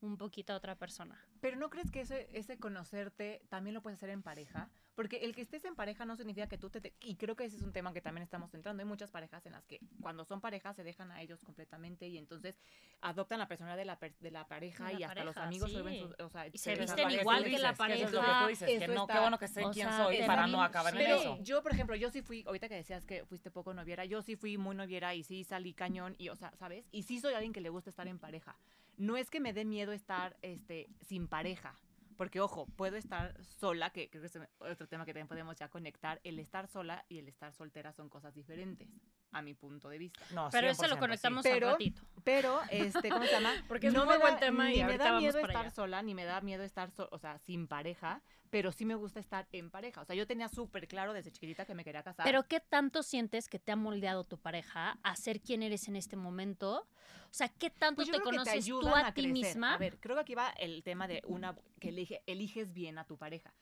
[0.00, 1.18] un poquito a otra persona.
[1.40, 4.70] Pero ¿no crees que ese, ese conocerte también lo puedes hacer en pareja?
[4.98, 7.54] Porque el que estés en pareja no significa que tú te, Y creo que ese
[7.54, 8.82] es un tema que también estamos entrando.
[8.82, 12.18] Hay muchas parejas en las que cuando son parejas se dejan a ellos completamente y
[12.18, 12.58] entonces
[13.00, 15.72] adoptan la personalidad de la, de la pareja y hasta los amigos
[16.18, 18.08] o sea, y se visten igual que la pareja.
[18.08, 20.48] Eso es lo que tú dices, que no, qué bueno que sé quién soy para
[20.48, 21.38] no acabar en eso.
[21.42, 24.34] Yo, por ejemplo, yo sí fui, ahorita que decías que fuiste poco noviera, yo sí
[24.34, 26.88] fui muy noviera y sí salí cañón y, o sea, ¿sabes?
[26.90, 28.58] Y sí soy alguien que le gusta estar en pareja.
[28.96, 31.76] No es que me dé miedo estar este, sin pareja
[32.18, 35.68] porque, ojo, puedo estar sola, que creo que es otro tema que también podemos ya
[35.68, 36.20] conectar.
[36.24, 38.88] El estar sola y el estar soltera son cosas diferentes,
[39.32, 40.20] a mi punto de vista.
[40.32, 41.50] No, pero eso lo conectamos sí.
[41.52, 42.02] pero, ratito.
[42.24, 43.52] Pero, este, ¿cómo se llama?
[43.68, 46.62] Porque no me buen tema ni me da miedo estar sola, ni me da miedo
[46.62, 50.00] estar, o sea, sin pareja, pero sí me gusta estar en pareja.
[50.00, 52.24] O sea, yo tenía súper claro desde chiquitita que me quería casar.
[52.24, 55.96] Pero ¿qué tanto sientes que te ha moldeado tu pareja a ser quien eres en
[55.96, 56.88] este momento?
[57.30, 59.74] O sea, ¿qué tanto pues te conoces tú a, ti misma?
[59.74, 63.04] A ver, creo que aquí va el tema de una que elige, eliges bien a
[63.04, 63.52] tu pareja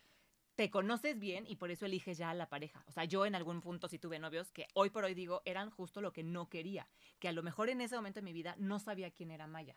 [0.56, 2.82] te conoces bien y por eso eliges ya a la pareja.
[2.88, 5.70] O sea, yo en algún punto sí tuve novios que hoy por hoy digo eran
[5.70, 6.88] justo lo que no quería,
[7.18, 9.76] que a lo mejor en ese momento de mi vida no sabía quién era Maya.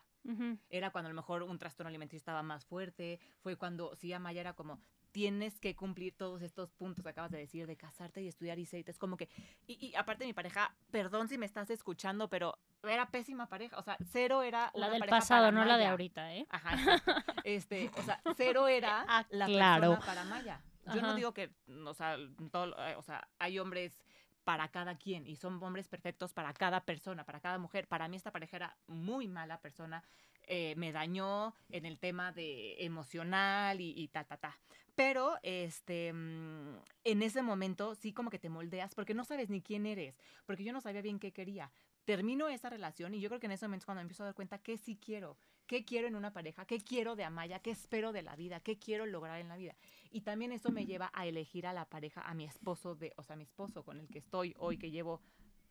[0.68, 4.18] Era cuando a lo mejor un trastorno alimenticio estaba más fuerte, fue cuando sí a
[4.18, 4.80] Maya era como
[5.12, 8.68] tienes que cumplir todos estos puntos que acabas de decir, de casarte y estudiar y
[8.70, 9.28] Es como que,
[9.66, 13.78] y, aparte mi pareja, perdón si me estás escuchando, pero era pésima pareja.
[13.78, 16.46] O sea, cero era la del pasado, no la de ahorita, ¿eh?
[16.50, 17.02] Ajá.
[17.44, 20.60] Este, o sea, cero era ah, la persona para Maya.
[20.94, 21.50] Yo no digo que,
[21.86, 22.16] o sea,
[22.50, 23.98] todo, eh, o sea, hay hombres
[24.44, 27.86] para cada quien y son hombres perfectos para cada persona, para cada mujer.
[27.86, 30.02] Para mí esta pareja era muy mala persona,
[30.46, 34.58] eh, me dañó en el tema de emocional y, y ta, ta, ta.
[34.96, 39.62] Pero este, mm, en ese momento sí como que te moldeas porque no sabes ni
[39.62, 41.70] quién eres, porque yo no sabía bien qué quería.
[42.04, 44.34] Termino esa relación y yo creo que en ese momento es cuando empiezo a dar
[44.34, 45.36] cuenta que sí quiero,
[45.70, 48.76] qué quiero en una pareja, qué quiero de Amaya, qué espero de la vida, qué
[48.76, 49.76] quiero lograr en la vida.
[50.10, 53.22] Y también eso me lleva a elegir a la pareja, a mi esposo, de, o
[53.22, 55.20] sea, mi esposo con el que estoy hoy, que llevo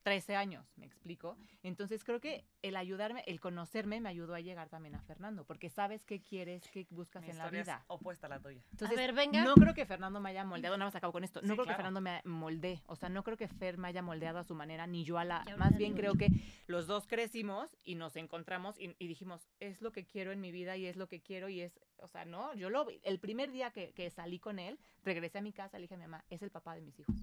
[0.03, 1.37] 13 años, me explico.
[1.63, 5.69] Entonces creo que el ayudarme, el conocerme me ayudó a llegar también a Fernando, porque
[5.69, 7.83] sabes qué quieres, qué buscas en la vida.
[7.87, 8.61] opuesta a la tuya.
[8.71, 9.43] Entonces, a ver, venga.
[9.43, 11.75] no creo que Fernando me haya moldeado, nada más acabo con esto, no creo que
[11.75, 14.87] Fernando me molde, o sea, no creo que Fer me haya moldeado a su manera,
[14.87, 16.29] ni yo a la, más bien creo que
[16.67, 20.77] los dos crecimos y nos encontramos y, dijimos, es lo que quiero en mi vida
[20.77, 23.71] y es lo que quiero y es, o sea, no, yo lo, el primer día
[23.71, 26.41] que, que salí con él, regresé a mi casa, le dije a mi mamá, es
[26.41, 27.15] el papá de mis hijos.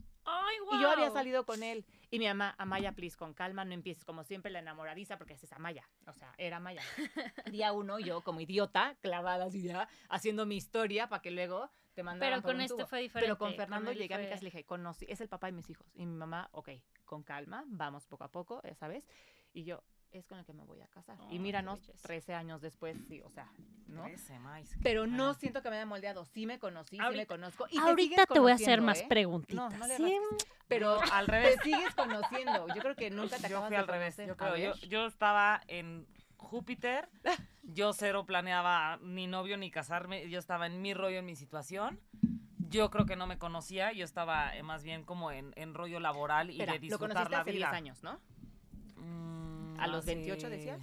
[0.73, 1.85] Y yo había salido con él.
[2.11, 5.53] Y mi mamá, Amaya, please, con calma, no empieces como siempre la enamoradiza, porque es
[5.53, 5.89] Amaya.
[6.07, 6.83] O sea, era Amaya.
[7.53, 12.03] Día uno, yo como idiota, clavada así ya, haciendo mi historia para que luego te
[12.03, 13.27] mandaran Pero con este fue diferente.
[13.27, 15.53] Pero con Fernando llegué a mi casa y le dije, conocí, es el papá de
[15.53, 15.87] mis hijos.
[15.95, 16.71] Y mi mamá, ok,
[17.05, 19.05] con calma, vamos poco a poco, ¿sabes?
[19.53, 21.17] Y yo, es con el que me voy a casar.
[21.31, 23.51] y míranos, 13 años después, sí, o sea,
[23.89, 24.05] ¿no?
[24.05, 24.69] 13 más.
[24.83, 26.25] Pero no siento que me haya moldeado.
[26.25, 27.67] Sí me conocí, sí me conozco.
[27.71, 29.07] Y ahorita te, voy a hacer más ¿eh?
[29.09, 29.73] preguntitas.
[29.73, 30.19] No, no le ¿Sí?
[30.69, 31.57] Pero al revés.
[31.57, 32.67] Te sigues conociendo.
[32.75, 34.17] Yo creo que nunca te yo fui al revés.
[34.17, 37.09] Yo, creo, yo, yo estaba en Júpiter.
[37.63, 40.29] Yo cero planeaba ni novio ni casarme.
[40.29, 42.01] Yo estaba en mi rollo, en mi situación.
[42.69, 43.93] Yo creo que no me conocía.
[43.93, 47.43] Yo estaba eh, más bien como en, en rollo laboral y de disfrutar la vida.
[47.43, 48.21] hace 10 años, ¿no?
[49.79, 50.81] ¿A los 28 decías?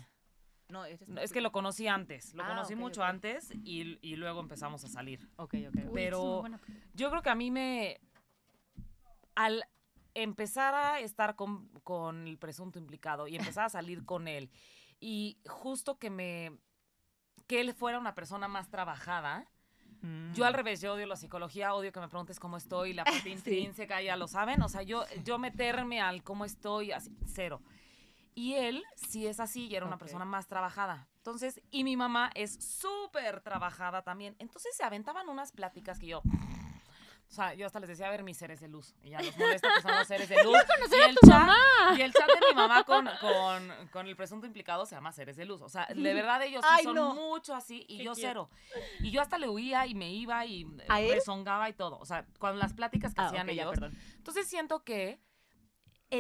[0.70, 4.88] No, es, que lo conocí antes, lo ah, conocí mucho antes y, luego empezamos a
[4.88, 5.30] salir.
[5.36, 5.92] Ok, ok.
[5.94, 6.44] Pero
[6.94, 8.00] yo creo que a mí me...
[9.36, 9.64] Al
[10.16, 14.50] empezar a estar con, con el presunto implicado y empezar a salir con él
[15.00, 16.58] y justo que me...
[17.46, 19.48] que él fuera una persona más trabajada,
[20.34, 20.56] yo al mm.
[20.58, 24.18] revés, yo odio la psicología, odio que me preguntes cómo estoy, la parte intrínseca, ya
[24.18, 24.62] lo saben.
[24.62, 27.62] O sea, yo, yo meterme al cómo estoy, así, cero.
[28.36, 31.08] Y él sí es así y era una persona más trabajada.
[31.18, 34.36] Entonces, y mi mamá es súper trabajada también.
[34.40, 36.22] Entonces se aventaban unas pláticas que yo...
[37.34, 38.94] O sea, yo hasta les decía, a ver, mis seres de luz.
[39.02, 40.56] Y ya los molesta que son los seres de luz.
[40.92, 41.50] y, el chat,
[41.98, 45.36] y el chat de mi mamá con, con, con, el presunto implicado se llama seres
[45.36, 45.62] de luz.
[45.64, 48.52] O sea, de verdad ellos son mucho así y yo cero.
[49.00, 51.98] Y yo hasta le huía y me iba y rezongaba y todo.
[51.98, 53.80] O sea, con las pláticas que ah, hacían ellos.
[54.18, 55.20] Entonces siento que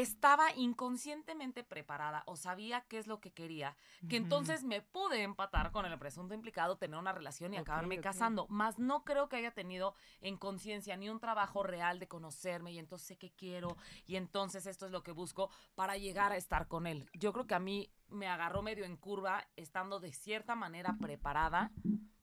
[0.01, 3.77] estaba inconscientemente preparada o sabía qué es lo que quería,
[4.09, 8.47] que entonces me pude empatar con el presunto implicado, tener una relación y acabarme casando.
[8.49, 12.79] Más no creo que haya tenido en conciencia ni un trabajo real de conocerme y
[12.79, 13.77] entonces sé qué quiero
[14.07, 17.07] y entonces esto es lo que busco para llegar a estar con él.
[17.13, 21.71] Yo creo que a mí me agarró medio en curva estando de cierta manera preparada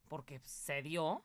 [0.09, 1.25] porque se dio.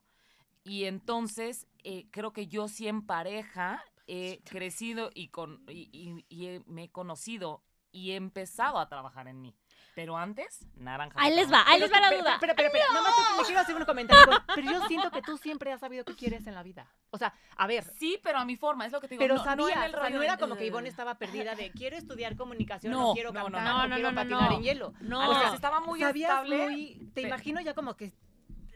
[0.63, 6.23] Y entonces eh, creo que yo sí en pareja he crecido y, con, y,
[6.65, 9.55] me he conocido y he empezado a trabajar en mí.
[9.95, 11.17] Pero antes, naranja.
[11.17, 12.37] Ahí les va, ahí les va la duda.
[12.41, 13.01] Pero, pero, pero, no.
[13.01, 14.33] no, quiero hacer un comentario.
[14.53, 16.91] Pero yo siento que tú siempre has sabido qué quieres en la vida.
[17.11, 17.85] O sea, a ver.
[17.97, 19.23] Sí, pero a mi forma, es lo que te digo.
[19.23, 23.13] Pero sabía, no, no era como que Ivonne estaba perdida de quiero estudiar comunicación, no,
[23.13, 24.93] quiero cantar, no, no, quiero patinar en hielo.
[24.99, 26.99] No, o sea, estaba muy estable.
[27.13, 28.13] Te imagino ya como que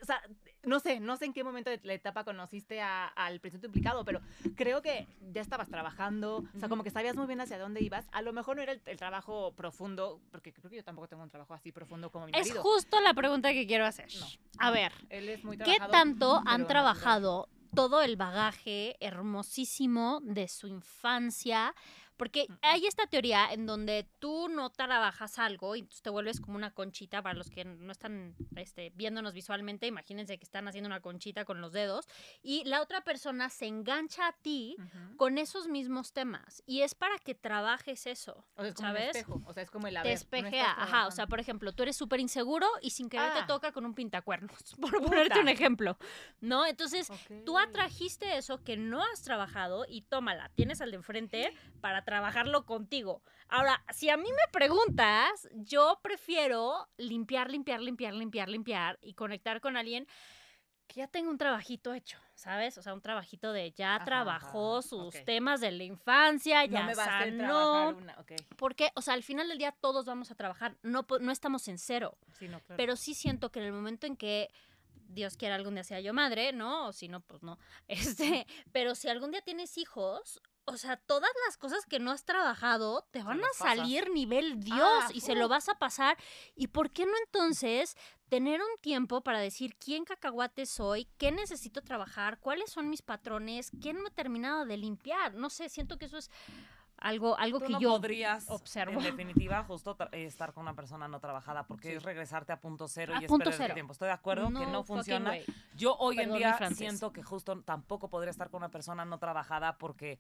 [0.02, 0.22] o sea,
[0.64, 4.22] no sé, no sé en qué momento de la etapa conociste al presunto implicado, pero
[4.56, 8.08] creo que ya estabas trabajando, o sea, como que sabías muy bien hacia dónde ibas.
[8.12, 11.30] A lo mejor no era el, trabajo profundo, porque creo que yo tampoco tengo un
[11.30, 12.56] trabajo así profundo como mi marido.
[12.56, 14.08] Es justo la pregunta que quiero hacer.
[14.58, 21.74] A ver, ¿qué tanto han trabajado todo el bagaje hermosísimo de su infancia
[22.20, 26.72] Porque hay esta teoría en donde tú no trabajas algo y te vuelves como una
[26.72, 31.46] conchita, para los que no están este, viéndonos visualmente, imagínense que están haciendo una conchita
[31.46, 32.10] con los dedos,
[32.44, 34.76] y la otra persona se engancha a ti
[35.16, 36.62] con esos mismos temas.
[36.66, 38.46] Y es para que trabajes eso.
[38.56, 39.16] O sea, es como ¿sabes?
[39.16, 39.42] espejo.
[39.46, 41.08] O sea, es como el Te espejea, ajá.
[41.08, 43.48] O sea, por ejemplo, tú eres súper inseguro y sin querer te ah.
[43.48, 45.98] toca con un pintacuernos, por ponerte un ejemplo.
[46.42, 46.66] ¿No?
[46.66, 47.08] Entonces,
[47.46, 52.66] tú atrajiste eso que no has trabajado y tómala, tienes al de enfrente para trabajarlo
[52.66, 53.22] contigo.
[53.50, 59.62] Ahora, si a mí me preguntas, yo prefiero limpiar, limpiar, limpiar, limpiar, limpiar y conectar
[59.62, 60.08] con alguien
[60.88, 62.80] que ya tenga un trabajito hecho, ¿sabes?
[62.80, 67.90] O sea, un trabajito de ya trabajó sus temas de la infancia, ya me sanó.
[67.90, 68.18] Una,
[68.58, 71.78] Porque, o sea, al final del día todos vamos a trabajar, no, no estamos en
[71.78, 72.18] cero.
[72.76, 74.50] Pero sí siento que en el momento en que
[75.10, 76.88] Dios quiera algún día sea yo madre, ¿no?
[76.88, 77.60] O si no, pues no.
[77.88, 82.26] Este, pero si algún día tienes hijos, o sea, todas las cosas que no has
[82.26, 86.18] trabajado te van a salir nivel Dios ah, y se lo vas a pasar.
[86.56, 87.98] ¿Y por qué no entonces
[88.30, 93.72] tener un tiempo para decir quién cacahuate soy, qué necesito trabajar, cuáles son mis patrones,
[93.82, 95.34] quién me ha terminado de limpiar?
[95.34, 96.30] No sé, siento que eso es
[97.02, 99.00] algo, algo que yo podrías, observo.
[99.00, 103.14] En definitiva, justo estar con una persona no trabajada, porque es regresarte a punto cero
[103.20, 103.94] y es perder el tiempo.
[103.94, 105.34] Estoy de acuerdo que no funciona.
[105.76, 109.78] Yo hoy en día siento que justo tampoco podría estar con una persona no trabajada
[109.78, 110.20] porque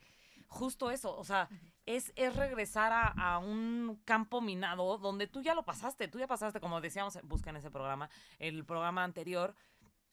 [0.50, 1.48] justo eso, o sea,
[1.86, 6.28] es, es regresar a, a, un campo minado donde tú ya lo pasaste, tú ya
[6.28, 9.56] pasaste, como decíamos, busca en ese programa, el programa anterior,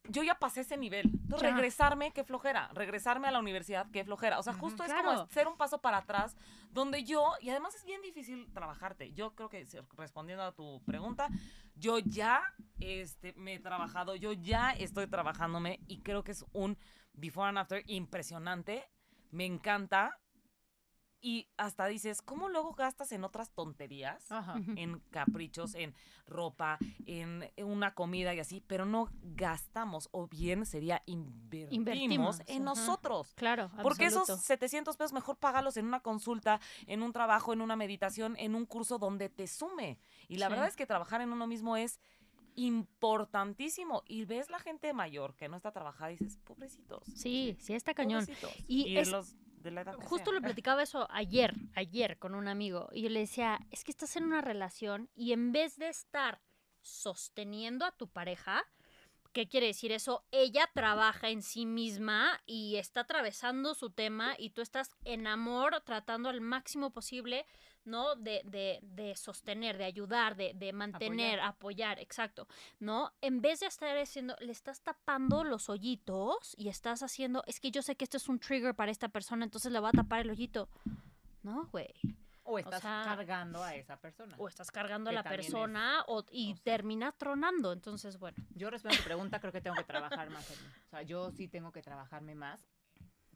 [0.08, 1.06] yo ya pasé ese nivel.
[1.06, 2.70] Entonces, regresarme, qué flojera.
[2.74, 4.38] Regresarme a la universidad, qué flojera.
[4.38, 6.36] O sea, justo es como ser un paso para atrás,
[6.70, 9.12] donde yo, y además es bien difícil trabajarte.
[9.12, 9.66] Yo creo que,
[9.96, 11.28] respondiendo a tu pregunta,
[11.74, 12.42] yo ya
[12.80, 16.78] este, me he trabajado, yo ya estoy trabajándome, y creo que es un
[17.12, 18.84] before and after impresionante.
[19.30, 20.18] Me encanta
[21.20, 24.26] y hasta dices, ¿cómo luego gastas en otras tonterías?
[24.76, 25.94] En caprichos, en
[26.26, 33.32] ropa, en una comida y así, pero no gastamos, o bien sería invertimos, en nosotros.
[33.34, 37.76] Claro, Porque esos 700 pesos mejor págalos en una consulta, en un trabajo, en una
[37.76, 39.98] meditación, en un curso donde te sume.
[40.28, 42.00] Y la verdad es que trabajar en uno mismo es
[42.56, 44.02] importantísimo.
[44.06, 47.04] Y ves la gente mayor que no está trabajada y dices, pobrecitos.
[47.14, 48.26] Sí, sí, está cañón.
[48.66, 49.36] Y, los
[50.04, 53.90] Justo lo platicaba eso ayer, ayer con un amigo, y yo le decía, es que
[53.90, 56.40] estás en una relación y en vez de estar
[56.80, 58.64] sosteniendo a tu pareja,
[59.36, 60.24] ¿Qué quiere decir eso?
[60.30, 65.82] Ella trabaja en sí misma y está atravesando su tema y tú estás en amor
[65.84, 67.44] tratando al máximo posible
[67.86, 68.16] ¿no?
[68.16, 71.98] De, de, de sostener, de ayudar, de, de mantener, apoyar.
[71.98, 72.46] exacto,
[72.80, 73.12] ¿no?
[73.20, 77.70] En vez de estar haciendo, le estás tapando los hoyitos y estás haciendo, es que
[77.70, 80.20] yo sé que esto es un trigger para esta persona, entonces le va a tapar
[80.20, 80.68] el hoyito.
[81.42, 81.94] No, güey.
[82.48, 84.34] O estás cargando a esa persona.
[84.38, 87.72] O estás cargando a la persona o, y termina tronando.
[87.72, 88.36] Entonces, bueno.
[88.54, 90.48] Yo respondo a tu pregunta, creo que tengo que trabajar más.
[90.50, 92.64] o sea, yo sí tengo que trabajarme más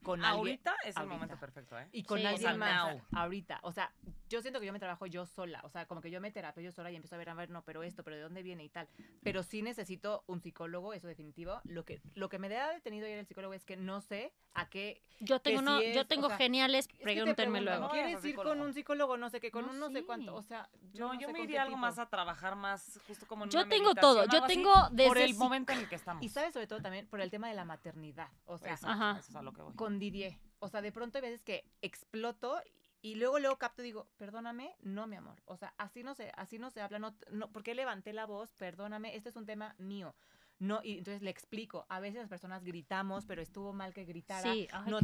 [0.03, 1.89] con ahorita es el momento perfecto, ¿eh?
[1.93, 3.61] Y con alguien más ahorita.
[3.63, 3.93] O sea,
[4.29, 5.61] yo siento que yo me trabajo yo sola.
[5.65, 7.51] O sea, como que yo me terapio yo sola y empiezo a ver, a ver,
[7.51, 8.89] no, pero esto, pero de dónde viene y tal.
[9.23, 11.61] Pero sí necesito un psicólogo, eso definitivo.
[11.65, 14.69] Lo que, lo que me ha detenido ir el psicólogo es que no sé a
[14.69, 15.03] qué.
[15.21, 17.89] Yo tengo, no, yo tengo geniales, pregúntenme luego.
[17.89, 17.91] ¿no?
[17.91, 19.19] ¿Quieres ir con un psicólogo?
[19.19, 20.35] No sé qué, con un no sé cuánto.
[20.35, 23.69] O sea, yo, yo me iría algo más a trabajar más, justo como en Yo
[23.69, 24.25] tengo todo.
[24.27, 25.09] Yo tengo desde.
[25.09, 26.23] Por el momento en el que estamos.
[26.23, 28.29] Y sabes, sobre todo también por el tema de la maternidad.
[28.47, 28.89] O sea, eso
[29.19, 29.75] es a lo que voy.
[29.75, 30.39] Con Didier.
[30.59, 32.61] O sea, de pronto hay veces que exploto
[33.03, 35.41] y luego luego capto y digo, perdóname, no mi amor.
[35.47, 38.27] O sea, así no se, así no se habla, no, no, ¿por qué levanté la
[38.27, 38.53] voz?
[38.55, 40.15] Perdóname, este es un tema mío.
[40.59, 44.53] No, y entonces le explico, a veces las personas gritamos, pero estuvo mal que gritara.
[44.87, 45.01] no,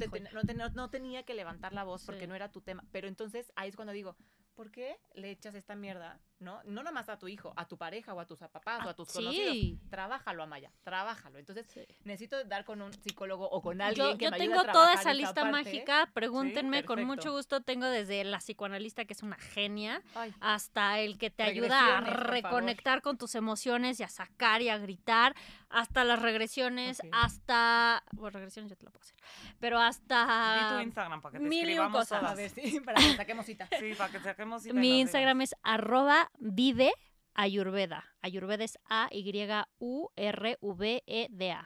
[0.75, 2.85] no, tenía que levantar la voz porque no era tu tema.
[2.93, 4.17] Pero entonces ahí es cuando digo,
[4.55, 6.63] ¿por qué le echas esta mierda ¿no?
[6.65, 8.95] No nada más a tu hijo, a tu pareja o a tus papás o a
[8.95, 9.79] tus conocidos.
[9.91, 11.39] Trabájalo, Amaya, trabájalo.
[11.39, 11.67] Entonces,
[12.05, 14.95] necesito dar con un psicólogo o con alguien que me ayude a Yo tengo toda
[14.95, 20.03] esa lista mágica, pregúntenme, con mucho gusto tengo desde la psicoanalista que es una genia,
[20.41, 24.79] hasta el que te ayuda a reconectar con tus emociones y a sacar y a
[24.79, 25.35] gritar,
[25.69, 29.17] hasta las regresiones, hasta bueno, regresiones ya te lo puedo hacer,
[29.59, 32.23] pero hasta tu Instagram para que te mil cosas.
[32.23, 33.69] A ver, sí, para que saquemos cita.
[33.79, 34.75] Sí, para que saquemos cita.
[34.75, 36.93] Mi Instagram es arroba Vive
[37.39, 38.05] Ayurveda.
[38.23, 39.71] Ayurveda es A-Y-U-R-V-E-D-A.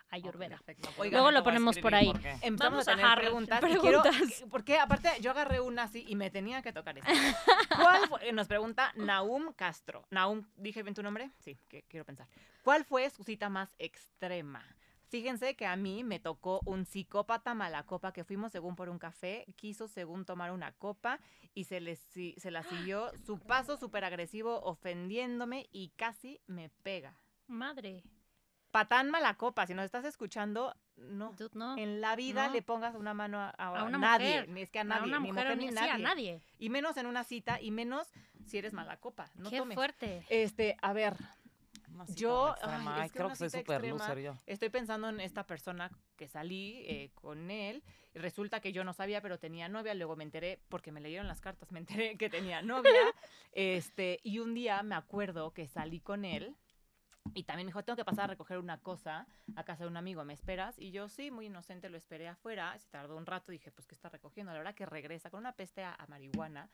[0.08, 0.61] Ayurveda.
[1.11, 2.12] Luego lo ponemos por ahí.
[2.42, 3.61] Empezamos a tener preguntas.
[4.50, 7.12] porque aparte yo agarré una así y me tenía que tocar esta.
[7.76, 8.32] ¿Cuál fue?
[8.32, 10.08] Nos pregunta Naum Castro.
[10.11, 11.30] Naum, ¿dije bien tu nombre?
[11.38, 12.26] Sí, que quiero pensar.
[12.64, 14.66] ¿Cuál fue su cita más extrema?
[15.11, 19.00] Fíjense que a mí me tocó un psicópata mala copa que fuimos según por un
[19.00, 21.18] café, quiso según tomar una copa
[21.52, 27.18] y se, le, se la siguió su paso súper agresivo ofendiéndome y casi me pega.
[27.48, 28.04] Madre.
[28.70, 31.34] Patán mala copa, si nos estás escuchando, no.
[31.76, 35.02] En la vida le pongas una mano a, una nadie, ni es que a nadie,
[35.02, 35.90] a una mujer, ni, nadie.
[35.90, 36.40] a nadie.
[36.56, 38.06] Y menos en una cita, y menos
[38.46, 39.28] si eres mala copa.
[39.34, 40.24] No Qué fuerte.
[40.28, 41.16] Este, a ver,
[42.09, 42.55] yo
[43.12, 44.34] creo que soy súper loser yo.
[44.46, 47.82] Estoy pensando en esta persona que salí eh, con él.
[48.14, 49.94] Y resulta que yo no sabía, pero tenía novia.
[49.94, 52.92] Luego me enteré, porque me leyeron las cartas, me enteré que tenía novia.
[53.53, 56.57] este, y un día me acuerdo que salí con él.
[57.34, 59.96] Y también me dijo, tengo que pasar a recoger una cosa a casa de un
[59.98, 60.78] amigo, ¿me esperas?
[60.78, 62.76] Y yo, sí, muy inocente, lo esperé afuera.
[62.78, 64.53] Se tardó un rato, dije, pues, ¿qué está recogiendo?
[64.53, 66.70] La verdad que regresa con una peste a marihuana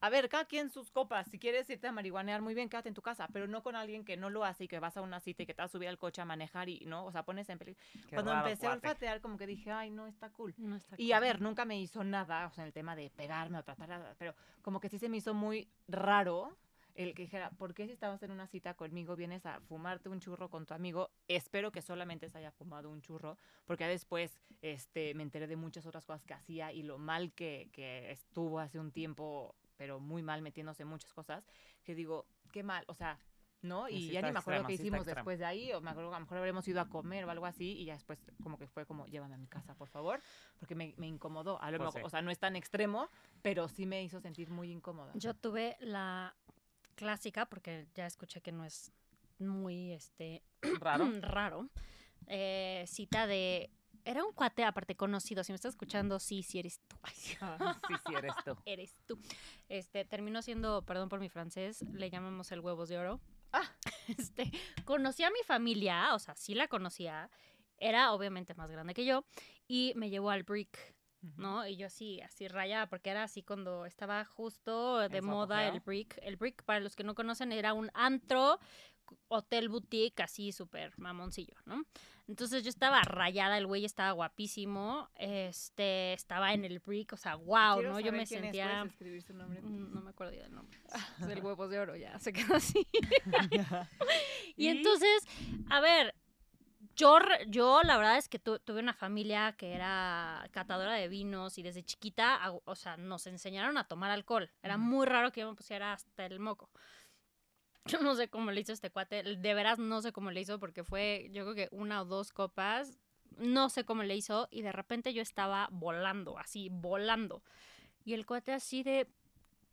[0.00, 1.26] a ver, cada quien sus copas.
[1.28, 4.04] Si quieres irte a marihuanear, muy bien, quédate en tu casa, pero no con alguien
[4.04, 5.72] que no lo hace y que vas a una cita y que te vas a
[5.72, 7.06] subir al coche a manejar y, ¿no?
[7.06, 7.80] O sea, pones en peligro.
[8.10, 10.54] Cuando empecé a olfatear, como que dije, ay, no, está cool.
[10.96, 13.62] y a ver, nunca me hizo nada, o sea, en el tema de pegarme o
[13.62, 16.56] tratar, pero como que sí se me hizo muy raro
[16.96, 20.20] el que dijera, ¿por qué si estabas en una cita conmigo vienes a fumarte un
[20.20, 21.10] churro con tu amigo?
[21.28, 23.36] Espero que solamente se haya fumado un churro,
[23.66, 27.68] porque después este, me enteré de muchas otras cosas que hacía y lo mal que,
[27.72, 31.44] que estuvo hace un tiempo pero muy mal metiéndose en muchas cosas,
[31.84, 33.18] que digo, qué mal, o sea,
[33.62, 33.88] ¿no?
[33.88, 36.24] Y ya ni me acuerdo qué hicimos después de ahí, o me acuerdo a lo
[36.24, 39.06] mejor habremos ido a comer o algo así, y ya después como que fue como,
[39.06, 40.20] llévame a mi casa, por favor,
[40.58, 41.60] porque me, me incomodó.
[41.60, 43.08] A lo pues mejor, o sea, no es tan extremo,
[43.42, 45.12] pero sí me hizo sentir muy incómoda.
[45.14, 46.34] Yo tuve la
[46.94, 48.92] clásica, porque ya escuché que no es
[49.38, 50.42] muy, este,
[50.80, 51.68] raro, raro
[52.26, 53.70] eh, cita de
[54.06, 55.42] era un cuate aparte conocido.
[55.44, 56.96] Si me estás escuchando, sí, sí eres tú.
[57.40, 58.56] Ah, sí, sí eres tú.
[58.64, 59.18] eres tú.
[59.68, 63.20] Este, terminó siendo, perdón por mi francés, le llamamos el huevos de oro.
[63.52, 63.68] Ah.
[64.06, 64.52] Este,
[64.84, 67.28] conocí a mi familia, o sea, sí la conocía.
[67.76, 69.24] Era obviamente más grande que yo.
[69.66, 70.94] Y me llevó al Brick.
[71.36, 71.66] ¿no?
[71.66, 76.16] Y yo así, así rayada, porque era así cuando estaba justo de moda el brick.
[76.22, 78.60] El brick, para los que no conocen, era un antro,
[79.28, 81.84] hotel boutique, así súper mamoncillo, ¿no?
[82.28, 87.36] Entonces yo estaba rayada, el güey estaba guapísimo, este, estaba en el brick, o sea,
[87.36, 88.00] wow, ¿no?
[88.00, 88.82] Yo me sentía...
[88.82, 89.62] escribir su nombre?
[89.62, 90.80] Mm, no me acuerdo del nombre.
[91.20, 92.86] Es el huevos de oro, ya, se quedó así.
[94.56, 95.24] y, entonces,
[95.70, 96.16] a ver,
[96.96, 101.62] yo, yo la verdad es que tuve una familia que era catadora de vinos y
[101.62, 104.50] desde chiquita, o sea, nos enseñaron a tomar alcohol.
[104.62, 106.70] Era muy raro que yo me pusiera hasta el moco.
[107.86, 110.58] Yo no sé cómo le hizo este cuate, de veras no sé cómo le hizo
[110.58, 112.98] porque fue, yo creo que una o dos copas,
[113.36, 117.42] no sé cómo le hizo y de repente yo estaba volando, así, volando.
[118.04, 119.08] Y el cuate así de,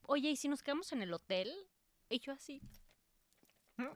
[0.06, 1.52] oye, ¿y si nos quedamos en el hotel?
[2.10, 2.62] Y yo así.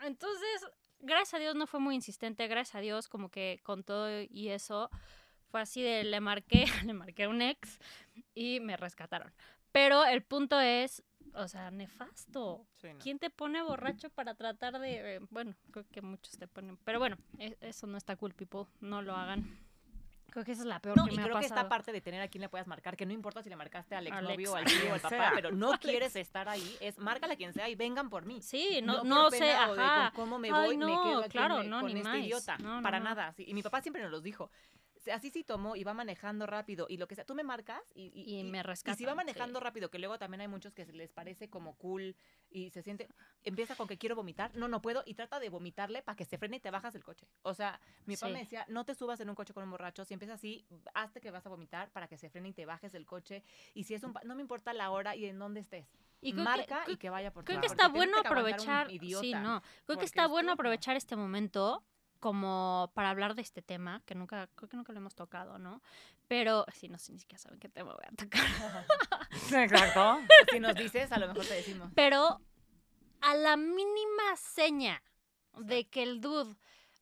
[0.02, 0.66] Entonces,
[1.00, 4.50] gracias a Dios no fue muy insistente, gracias a Dios como que con todo y
[4.50, 4.90] eso
[5.50, 7.80] fue así de le marqué, le marqué a un ex
[8.34, 9.32] y me rescataron.
[9.72, 11.04] Pero el punto es,
[11.38, 12.66] o sea, nefasto.
[13.02, 15.16] ¿Quién te pone borracho para tratar de...
[15.16, 16.78] Eh, bueno, creo que muchos te ponen...
[16.78, 18.66] Pero bueno, e, eso no está cool, people.
[18.80, 19.60] No lo hagan.
[20.32, 22.22] Creo que esa es la peor que me y creo que esta parte de tener
[22.22, 24.94] a quien le puedas marcar, que no importa si le marcaste al exnovio, al tío,
[24.94, 28.26] al papá, pero no quieres estar ahí, es márcale a quien sea y vengan por
[28.26, 28.42] mí.
[28.42, 30.12] Sí, no, no, sé, ajá.
[30.16, 32.58] cómo me voy, me quedo aquí claro, no, con este idiota.
[32.84, 33.34] para nada.
[33.38, 34.52] Y mi papá siempre nos los dijo
[35.14, 38.12] así sí tomó y va manejando rápido y lo que sea, tú me marcas y,
[38.14, 38.98] y, me rescatas.
[38.98, 42.16] Y si va manejando rápido, que luego también hay muchos que les parece como cool
[42.50, 43.08] y se siente,
[43.44, 46.38] empieza con que quiero vomitar, no, no puedo y trata de vomitarle para que se
[46.38, 47.28] frene y te bajas del coche.
[47.42, 50.06] O sea, mi papá me decía, no te subas en un coche con un borracho,
[50.06, 52.92] si empieza así, hazte que vas a vomitar para que se frene y te bajes
[52.92, 53.44] del coche
[53.74, 55.88] y si es un, no me importa la hora y en dónde estés.
[56.20, 60.06] Y marca y que vaya por Creo que está bueno aprovechar, sí, no, creo que
[60.06, 61.84] está bueno aprovechar este momento
[62.20, 65.82] como para hablar de este tema, que nunca, creo que nunca lo hemos tocado, ¿no?
[66.28, 68.42] Pero, sí, no sé ni siquiera saben qué tema voy a tocar.
[69.64, 70.20] Exacto.
[70.52, 71.92] si nos dices, a lo mejor te decimos.
[71.96, 72.40] Pero
[73.22, 75.02] a la mínima seña
[75.58, 76.56] de que el dude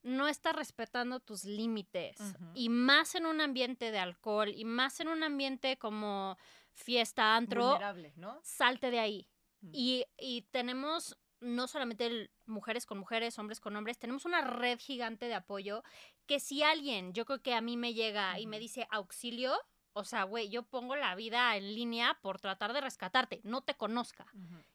[0.04, 2.18] no está respetando tus límites,
[2.54, 6.38] y más en un ambiente de alcohol, y más en un ambiente como
[6.74, 7.80] fiesta, antro,
[8.16, 8.40] ¿no?
[8.44, 9.28] salte de ahí.
[9.72, 15.28] Y, y tenemos no solamente mujeres con mujeres, hombres con hombres, tenemos una red gigante
[15.28, 15.84] de apoyo
[16.26, 19.54] que si alguien, yo creo que a mí me llega y me dice auxilio,
[19.94, 23.76] o sea, güey, yo pongo la vida en línea por tratar de rescatarte, no te
[23.76, 24.26] conozca.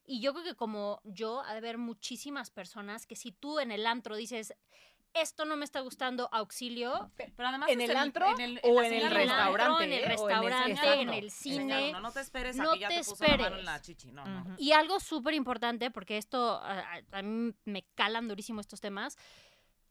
[0.07, 3.71] Y yo creo que como yo, ha de haber muchísimas personas que si tú en
[3.71, 4.55] el antro dices,
[5.15, 7.11] esto no me está gustando, auxilio.
[7.17, 9.85] Pero además en el antro o en el restaurante.
[9.85, 11.93] En el restaurante, en el cine.
[11.93, 14.13] No, te esperes a que ya te, puso la mano en la chichi.
[14.13, 14.57] No, no.
[14.59, 19.17] Y algo súper importante, porque esto a, mí me calan durísimo estos temas.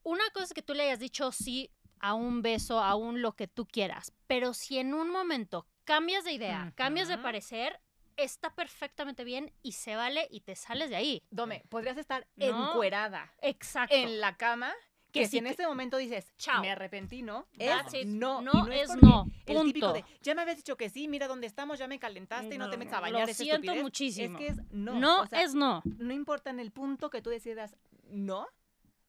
[0.03, 3.33] Una cosa es que tú le hayas dicho sí a un beso, a un lo
[3.33, 4.13] que tú quieras.
[4.27, 7.81] Pero si en un momento cambias de idea, cambias de parecer,
[8.15, 11.23] está perfectamente bien y se vale y te sales de ahí.
[11.29, 13.33] Dome, podrías estar encuerada.
[13.41, 13.95] Exacto.
[13.95, 14.73] En la cama
[15.11, 16.61] que, si en este momento dices, Chao.
[16.61, 17.47] me arrepentí, ¿no?
[17.57, 18.41] Es no.
[18.41, 19.27] No, es, no.
[19.45, 22.55] El típico de, ya me habías dicho que sí, mira dónde estamos, ya me calentaste
[22.55, 23.27] y no te metes a bañar.
[23.27, 24.37] Lo siento muchísimo.
[24.37, 24.99] Es que es no.
[24.99, 25.81] No es no.
[25.97, 27.75] No importa en el punto que tú decidas
[28.09, 28.47] no,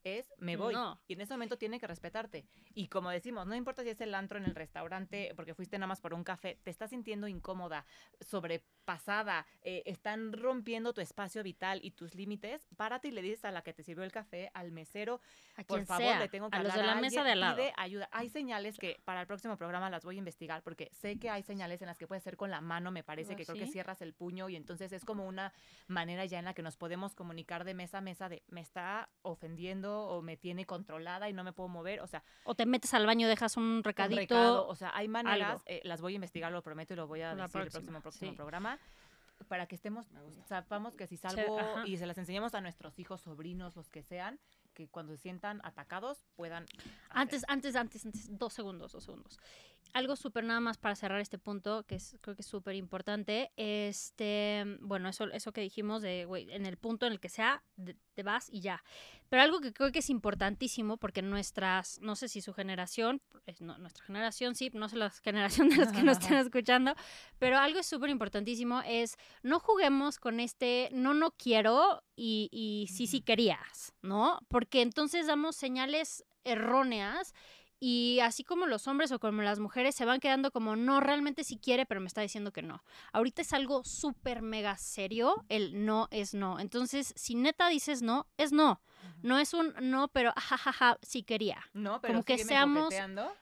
[0.05, 0.75] es me voy.
[1.07, 2.47] Y en ese momento tiene que respetarte.
[2.75, 5.89] Y como decimos, no importa si es el antro en el restaurante, porque fuiste nada
[5.89, 7.85] más por un café, te estás sintiendo incómoda,
[8.21, 13.51] sobrepasada, eh, están rompiendo tu espacio vital y tus límites, párate y le dices a
[13.51, 15.21] la que te sirvió el café, al mesero,
[15.57, 17.57] a por favor, le tengo que a los de la mesa de al lado.
[17.57, 18.09] Pide ayuda.
[18.13, 21.43] Hay señales que para el próximo programa las voy a investigar, porque sé que hay
[21.43, 24.03] señales en las que puede ser con la mano, me parece, que creo que cierras
[24.03, 25.53] el puño y entonces es como una
[25.87, 29.09] manera ya en la que nos podemos comunicar de mesa a mesa de me está
[29.23, 32.23] ofendiendo o me tiene controlada y no me puedo mover, o sea...
[32.45, 34.67] O te metes al baño, dejas un recadito.
[34.67, 37.35] o sea, hay maneras, eh, las voy a investigar, lo prometo y lo voy a
[37.35, 38.79] decir el próximo, próximo programa
[39.49, 40.07] para que estemos,
[40.47, 44.39] sepamos que si salgo y se las enseñamos a nuestros hijos, sobrinos, los que sean,
[44.75, 46.67] que cuando se sientan atacados puedan...
[47.11, 49.39] Antes, antes, antes, antes, dos segundos, dos segundos
[49.93, 53.51] algo súper nada más para cerrar este punto, que es, creo que es súper importante.
[53.57, 57.63] Este, bueno, eso, eso que dijimos de, güey, en el punto en el que sea,
[58.15, 58.83] te vas y ya.
[59.29, 63.61] Pero algo que creo que es importantísimo, porque nuestras, no sé si su generación, es,
[63.61, 66.95] nuestra generación sí, no sé la generación de los que nos estén escuchando,
[67.39, 72.93] pero algo es súper importantísimo es no juguemos con este no, no quiero y, y
[72.93, 74.41] sí, sí querías, ¿no?
[74.49, 77.35] Porque entonces damos señales erróneas
[77.83, 81.45] y así como los hombres o como las mujeres se van quedando como, no, realmente
[81.45, 82.85] sí quiere, pero me está diciendo que no.
[83.13, 86.61] Ahorita es algo súper mega serio, el no es no.
[86.61, 88.83] Entonces, si neta dices no, es no.
[89.23, 91.59] No es un no, pero jajaja, sí quería.
[91.73, 92.95] No, pero como que seamos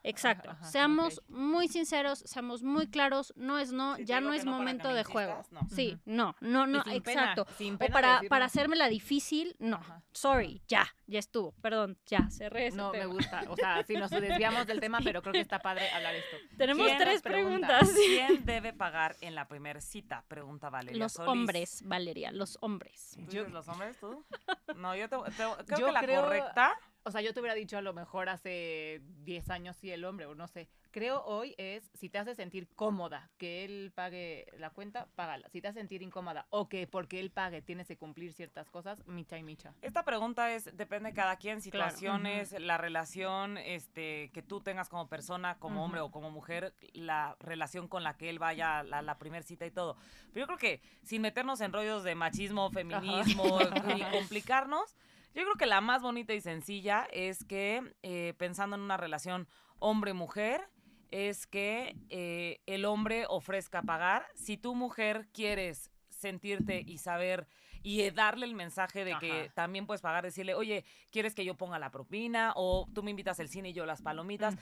[0.02, 5.04] exacto, seamos muy sinceros, seamos muy claros, no es no, ya no es momento de
[5.04, 5.42] juego.
[5.70, 7.46] Sí, no, no, no, exacto.
[7.46, 9.80] o para para hacerme la difícil, no.
[10.12, 11.52] Sorry, ya, ya estuvo.
[11.62, 15.32] Perdón, ya cerré No me gusta, o sea, si nos desviamos del tema, pero creo
[15.32, 16.36] que está padre hablar esto.
[16.56, 17.88] Tenemos tres preguntas.
[17.94, 20.24] ¿Quién debe pagar en la primera cita?
[20.28, 23.16] Pregunta Valeria Los hombres, Valeria, los hombres.
[23.50, 24.24] ¿Los hombres tú?
[24.76, 25.16] No, yo te
[25.66, 26.78] creo que la correcta.
[27.08, 30.26] O sea, yo te hubiera dicho a lo mejor hace 10 años sí el hombre,
[30.26, 30.68] o no sé.
[30.90, 35.48] Creo hoy es si te hace sentir cómoda que él pague la cuenta, págala.
[35.48, 39.06] Si te hace sentir incómoda o que porque él pague tienes que cumplir ciertas cosas,
[39.06, 39.72] micha y micha.
[39.80, 45.08] Esta pregunta es, depende de cada quien, situaciones, la relación este, que tú tengas como
[45.08, 49.00] persona, como hombre o como mujer, la relación con la que él vaya a la,
[49.00, 49.96] la primera cita y todo.
[50.34, 53.60] Pero yo creo que sin meternos en rollos de machismo, feminismo
[53.96, 54.94] y complicarnos
[55.34, 59.48] yo creo que la más bonita y sencilla es que, eh, pensando en una relación
[59.78, 60.62] hombre-mujer,
[61.10, 64.26] es que eh, el hombre ofrezca pagar.
[64.34, 67.46] Si tu mujer quieres sentirte y saber
[67.82, 71.54] y eh, darle el mensaje de que también puedes pagar, decirle, oye, ¿quieres que yo
[71.54, 72.52] ponga la propina?
[72.56, 74.56] O tú me invitas al cine y yo las palomitas.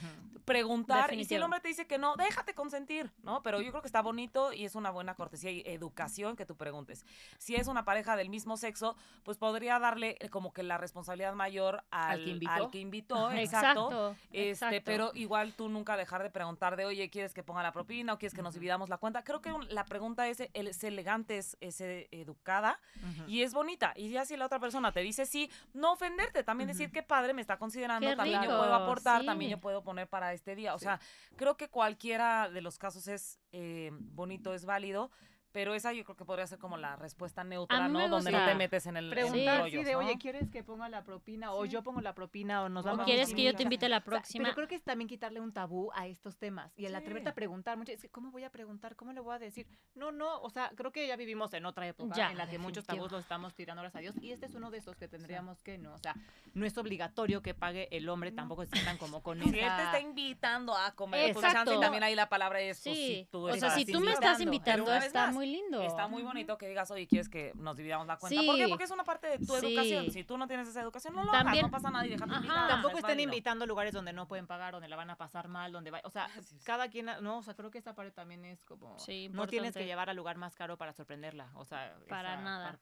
[0.45, 3.43] Preguntar, y si el hombre te dice que no, déjate consentir, ¿no?
[3.43, 6.57] Pero yo creo que está bonito y es una buena cortesía y educación que tú
[6.57, 7.05] preguntes.
[7.39, 11.35] Si es una pareja del mismo sexo, pues podría darle eh, como que la responsabilidad
[11.35, 12.25] mayor al,
[12.71, 13.33] que invitó.
[13.33, 14.15] exacto.
[14.33, 18.13] Este, Pero igual tú nunca dejar de preguntar de, oye, ¿quieres que ponga la propina
[18.13, 19.25] o quieres que nos dividamos la cuenta?
[19.25, 22.79] Creo que la pregunta es, es elegante, es, es educada
[23.27, 23.93] y es bonita.
[23.97, 27.33] Y ya si la otra persona te dice sí, no ofenderte, también decir que padre
[27.33, 30.75] me está considerando, también yo puedo aportar, también yo puedo poner para este día.
[30.75, 31.01] O sea,
[31.37, 35.11] creo que cualquiera de los casos es eh, bonito, es válido.
[35.57, 38.11] Pero esa yo creo que podría ser como la respuesta neutra, ¿no?
[38.11, 41.55] Donde no te metes en el Preguntar sí, de, oye, ¿quieres que ponga la propina?
[41.55, 44.05] O yo pongo la propina o nos vamos ¿O quieres que yo te invite la
[44.05, 44.43] próxima?
[44.45, 46.75] pero creo que es también quitarle un tabú a estos temas.
[46.77, 48.97] Y el atreverte a preguntar, mucho, ¿cómo voy a preguntar?
[48.97, 49.67] ¿Cómo le voy a decir?
[49.95, 52.85] No, no, o sea, creo que ya vivimos en otra época en la que muchos
[52.85, 54.17] tabús los estamos tirando, gracias a Dios.
[54.21, 55.95] Y este es uno de esos que tendríamos que, ¿no?
[55.95, 56.15] O sea,
[56.53, 59.85] no es obligatorio que pague el hombre, tampoco se sientan como con Si él te
[59.85, 63.29] está invitando a comer, pues chance y también ahí la palabra es, pues, sí.
[63.33, 65.83] tú O sea, si tú me estás invitando, está muy lindo.
[65.83, 68.43] Está muy bonito que digas, oye, ¿quieres que nos dividamos la cuenta?
[68.43, 68.69] ¿Por qué?
[68.69, 70.11] Porque es una parte de tu educación.
[70.11, 72.69] Si tú no tienes esa educación, no lo hagas, no pasa nada y déjate invitar.
[72.69, 75.73] Tampoco estén invitando a lugares donde no pueden pagar, donde la van a pasar mal,
[75.73, 76.29] donde va, o sea,
[76.65, 78.97] cada quien, no, o sea, creo que esta parte también es como,
[79.31, 82.79] no tienes que llevar al lugar más caro para sorprenderla, o sea, para nada.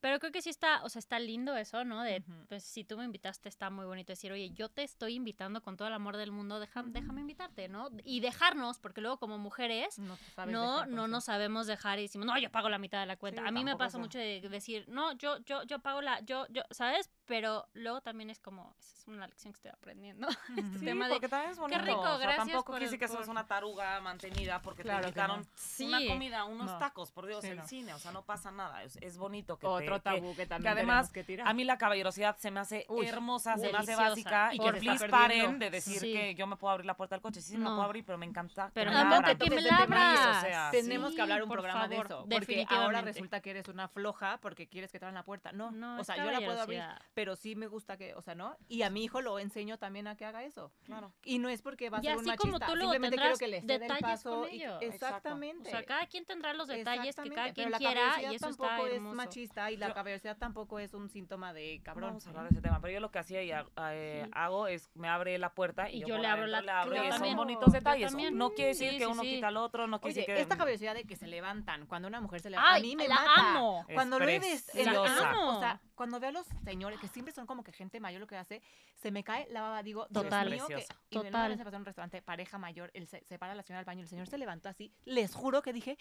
[0.00, 2.02] Pero creo que sí está, o sea, está lindo eso, ¿no?
[2.02, 5.62] De, pues si tú me invitaste, está muy bonito decir, oye, yo te estoy invitando
[5.62, 7.88] con todo el amor del mundo, déjame invitarte, ¿no?
[8.04, 12.38] Y dejarnos, porque luego como mujeres, no, no, no nos sabemos dejar y decimos, no,
[12.38, 13.46] yo pago la mitad de la cuenta.
[13.46, 16.62] a mí me pasa mucho de decir, no, yo, yo, yo pago la, yo, yo,
[16.70, 17.10] ¿sabes?
[17.24, 20.28] Pero luego también es como, es una lección que estoy aprendiendo.
[20.56, 21.80] este sí, tema porque también es bonito.
[21.80, 25.46] Qué rico, o sea, gracias Tampoco quise que sos una taruga mantenida porque te invitaron
[25.80, 27.94] una comida, unos tacos, por Dios, en el cine.
[27.94, 28.82] O sea, no pasa nada.
[28.82, 31.48] Es, bonito que Otro tabú que, también además, que tirar.
[31.48, 34.50] a mí la caballerosidad se me hace hermosa, se me hace básica.
[34.52, 37.40] Y que please paren de decir que yo me puedo abrir la puerta del coche.
[37.40, 40.70] Sí, sí, me puedo abrir, pero me encanta pero tampoco que me la O sea,
[40.70, 42.26] tenemos que hablar un programa de eso.
[42.28, 45.52] Porque ahora resulta que eres una floja porque quieres que te abran la puerta.
[45.52, 46.82] No, no o sea, yo la puedo abrir,
[47.14, 48.56] pero sí me gusta que, o sea, ¿no?
[48.68, 50.72] Y a mi hijo lo enseño también a que haga eso.
[50.84, 51.12] Claro.
[51.24, 53.60] Y no es porque va a ser un machista, como tú simplemente quiero que le
[53.62, 54.48] dé el paso.
[54.48, 55.68] Y, exactamente.
[55.68, 59.00] O sea, cada quien tendrá los detalles que cada quien quiera y eso tampoco es
[59.00, 62.10] machista y la caballerosidad tampoco es un síntoma de cabrón.
[62.10, 64.90] Vamos a hablar de ese tema, pero yo lo que hacía y eh, hago es
[64.94, 67.18] me abre la puerta y, yo, le abro la puerta.
[67.18, 68.14] Son bonitos detalles.
[68.32, 71.04] No quiere decir que uno quita al otro, no quiere decir que esta caballerosidad de
[71.04, 71.26] que se
[71.74, 73.86] levantan cuando una mujer se levanta, a mí me mata.
[73.92, 75.56] Cuando lo ves, la amo.
[75.56, 78.26] O sea, cuando veo a los señores, que siempre son como que gente mayor lo
[78.26, 78.62] que hace,
[78.96, 80.50] se me cae la baba, digo, Total.
[80.50, 81.52] Dios mío, que, y Total.
[81.52, 83.84] Y se pasó en un restaurante, pareja mayor, él se, se, para la señora al
[83.84, 85.96] baño, el señor se levantó así, les juro que dije,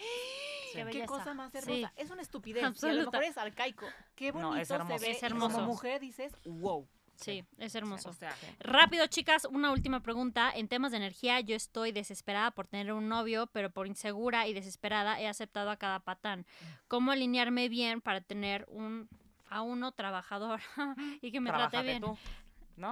[0.73, 1.93] qué, cosa más hermosa.
[1.95, 3.85] Es una estupidez, a lo mejor es arcaico.
[4.15, 5.11] Qué bonito se ve.
[5.11, 5.55] Es hermoso.
[5.55, 6.87] Como mujer dices, wow.
[7.23, 8.11] Sí, es hermoso.
[8.59, 10.51] Rápido, chicas, una última pregunta.
[10.53, 14.53] En temas de energía, yo estoy desesperada por tener un novio, pero por insegura y
[14.53, 16.45] desesperada he aceptado a cada patán.
[16.87, 19.09] ¿Cómo alinearme bien para tener un
[19.53, 20.61] a uno trabajador
[21.21, 22.03] y que me trate bien.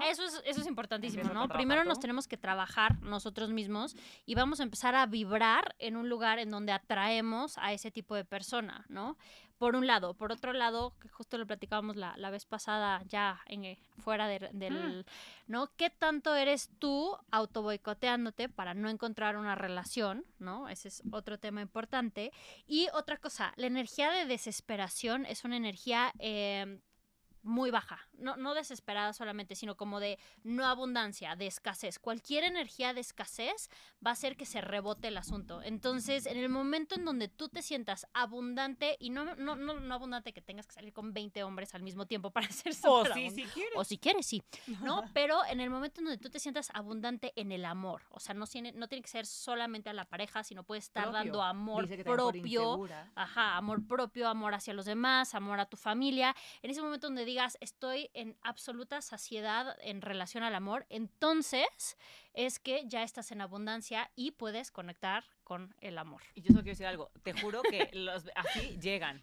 [0.01, 1.47] Eso es, eso es importantísimo, ¿no?
[1.47, 6.09] Primero nos tenemos que trabajar nosotros mismos y vamos a empezar a vibrar en un
[6.09, 9.17] lugar en donde atraemos a ese tipo de persona, ¿no?
[9.57, 10.15] Por un lado.
[10.15, 14.27] Por otro lado, que justo lo platicábamos la, la vez pasada ya en, eh, fuera
[14.27, 15.05] del,
[15.45, 15.71] ¿no?
[15.77, 20.67] ¿Qué tanto eres tú auto boicoteándote para no encontrar una relación, ¿no?
[20.67, 22.31] Ese es otro tema importante.
[22.65, 26.81] Y otra cosa, la energía de desesperación es una energía eh,
[27.43, 31.99] muy baja, no, no desesperada solamente, sino como de no abundancia, de escasez.
[31.99, 33.69] Cualquier energía de escasez
[34.05, 35.61] va a hacer que se rebote el asunto.
[35.63, 39.93] Entonces, en el momento en donde tú te sientas abundante, y no, no, no, no
[39.93, 43.45] abundante que tengas que salir con 20 hombres al mismo tiempo para hacer O si
[43.45, 43.73] quieres.
[43.75, 44.43] O si quieres, sí.
[44.81, 45.03] ¿No?
[45.13, 48.33] Pero en el momento en donde tú te sientas abundante en el amor, o sea,
[48.33, 51.87] no tiene, no tiene que ser solamente a la pareja, sino puede estar dando amor
[52.03, 52.87] propio.
[53.15, 56.35] Ajá, amor propio, amor hacia los demás, amor a tu familia.
[56.61, 61.97] En ese momento donde digas, estoy en absoluta saciedad en relación al amor, entonces
[62.33, 66.21] es que ya estás en abundancia y puedes conectar con el amor.
[66.33, 69.21] Y yo solo quiero decir algo, te juro que los así llegan.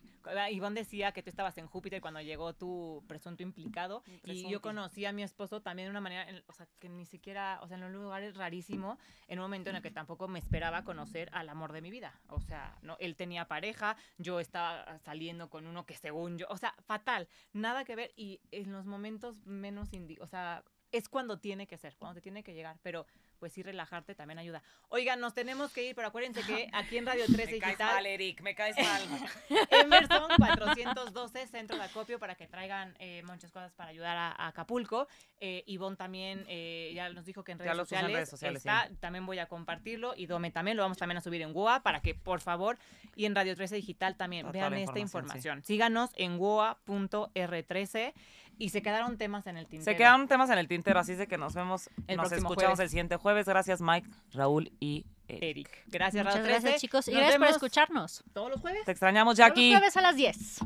[0.51, 5.07] Ivonne decía que tú estabas en Júpiter cuando llegó tu presunto implicado y yo conocí
[5.07, 7.85] a mi esposo también de una manera, o sea, que ni siquiera, o sea, en
[7.85, 11.73] un lugar rarísimo, en un momento en el que tampoco me esperaba conocer al amor
[11.73, 12.21] de mi vida.
[12.29, 16.59] O sea, no, él tenía pareja, yo estaba saliendo con uno que según yo, o
[16.59, 20.63] sea, fatal, nada que ver y en los momentos menos, indi o sea,
[20.93, 23.07] es cuando tiene que ser, cuando te tiene que llegar, pero
[23.39, 24.63] pues sí relajarte también ayuda.
[24.89, 28.07] Oigan, nos tenemos que ir, pero acuérdense que aquí en Radio 13 me Caes mal,
[28.07, 29.03] Eric, me caes mal.
[29.71, 35.09] Emerson 412, Centro de Acopio, para que traigan eh, muchas cosas para ayudar a, Acapulco.
[35.41, 39.47] Eh, Ivonne también eh, ya nos dijo que en redes, sociales, está, también voy a
[39.47, 40.15] compartirlo.
[40.17, 42.79] Y Dome también, lo vamos también a subir en WOA para que, por favor,
[43.17, 45.63] y en Radio 13 Digital también vean esta información.
[45.65, 48.15] Síganos en woa.r13.
[48.59, 49.85] Y se quedaron temas en el tintero.
[49.85, 52.79] Se quedaron temas en el tintero, así es de que nos vemos, el nos escuchamos
[52.81, 53.47] el siguiente jueves.
[53.47, 55.85] Gracias Mike, Raúl y Eric.
[55.87, 58.25] Gracias, Muchas gracias chicos y gracias por escucharnos.
[58.33, 58.85] Todos los jueves.
[58.85, 59.71] Te extrañamos, Jackie.
[59.71, 60.61] Todos los jueves a las 10.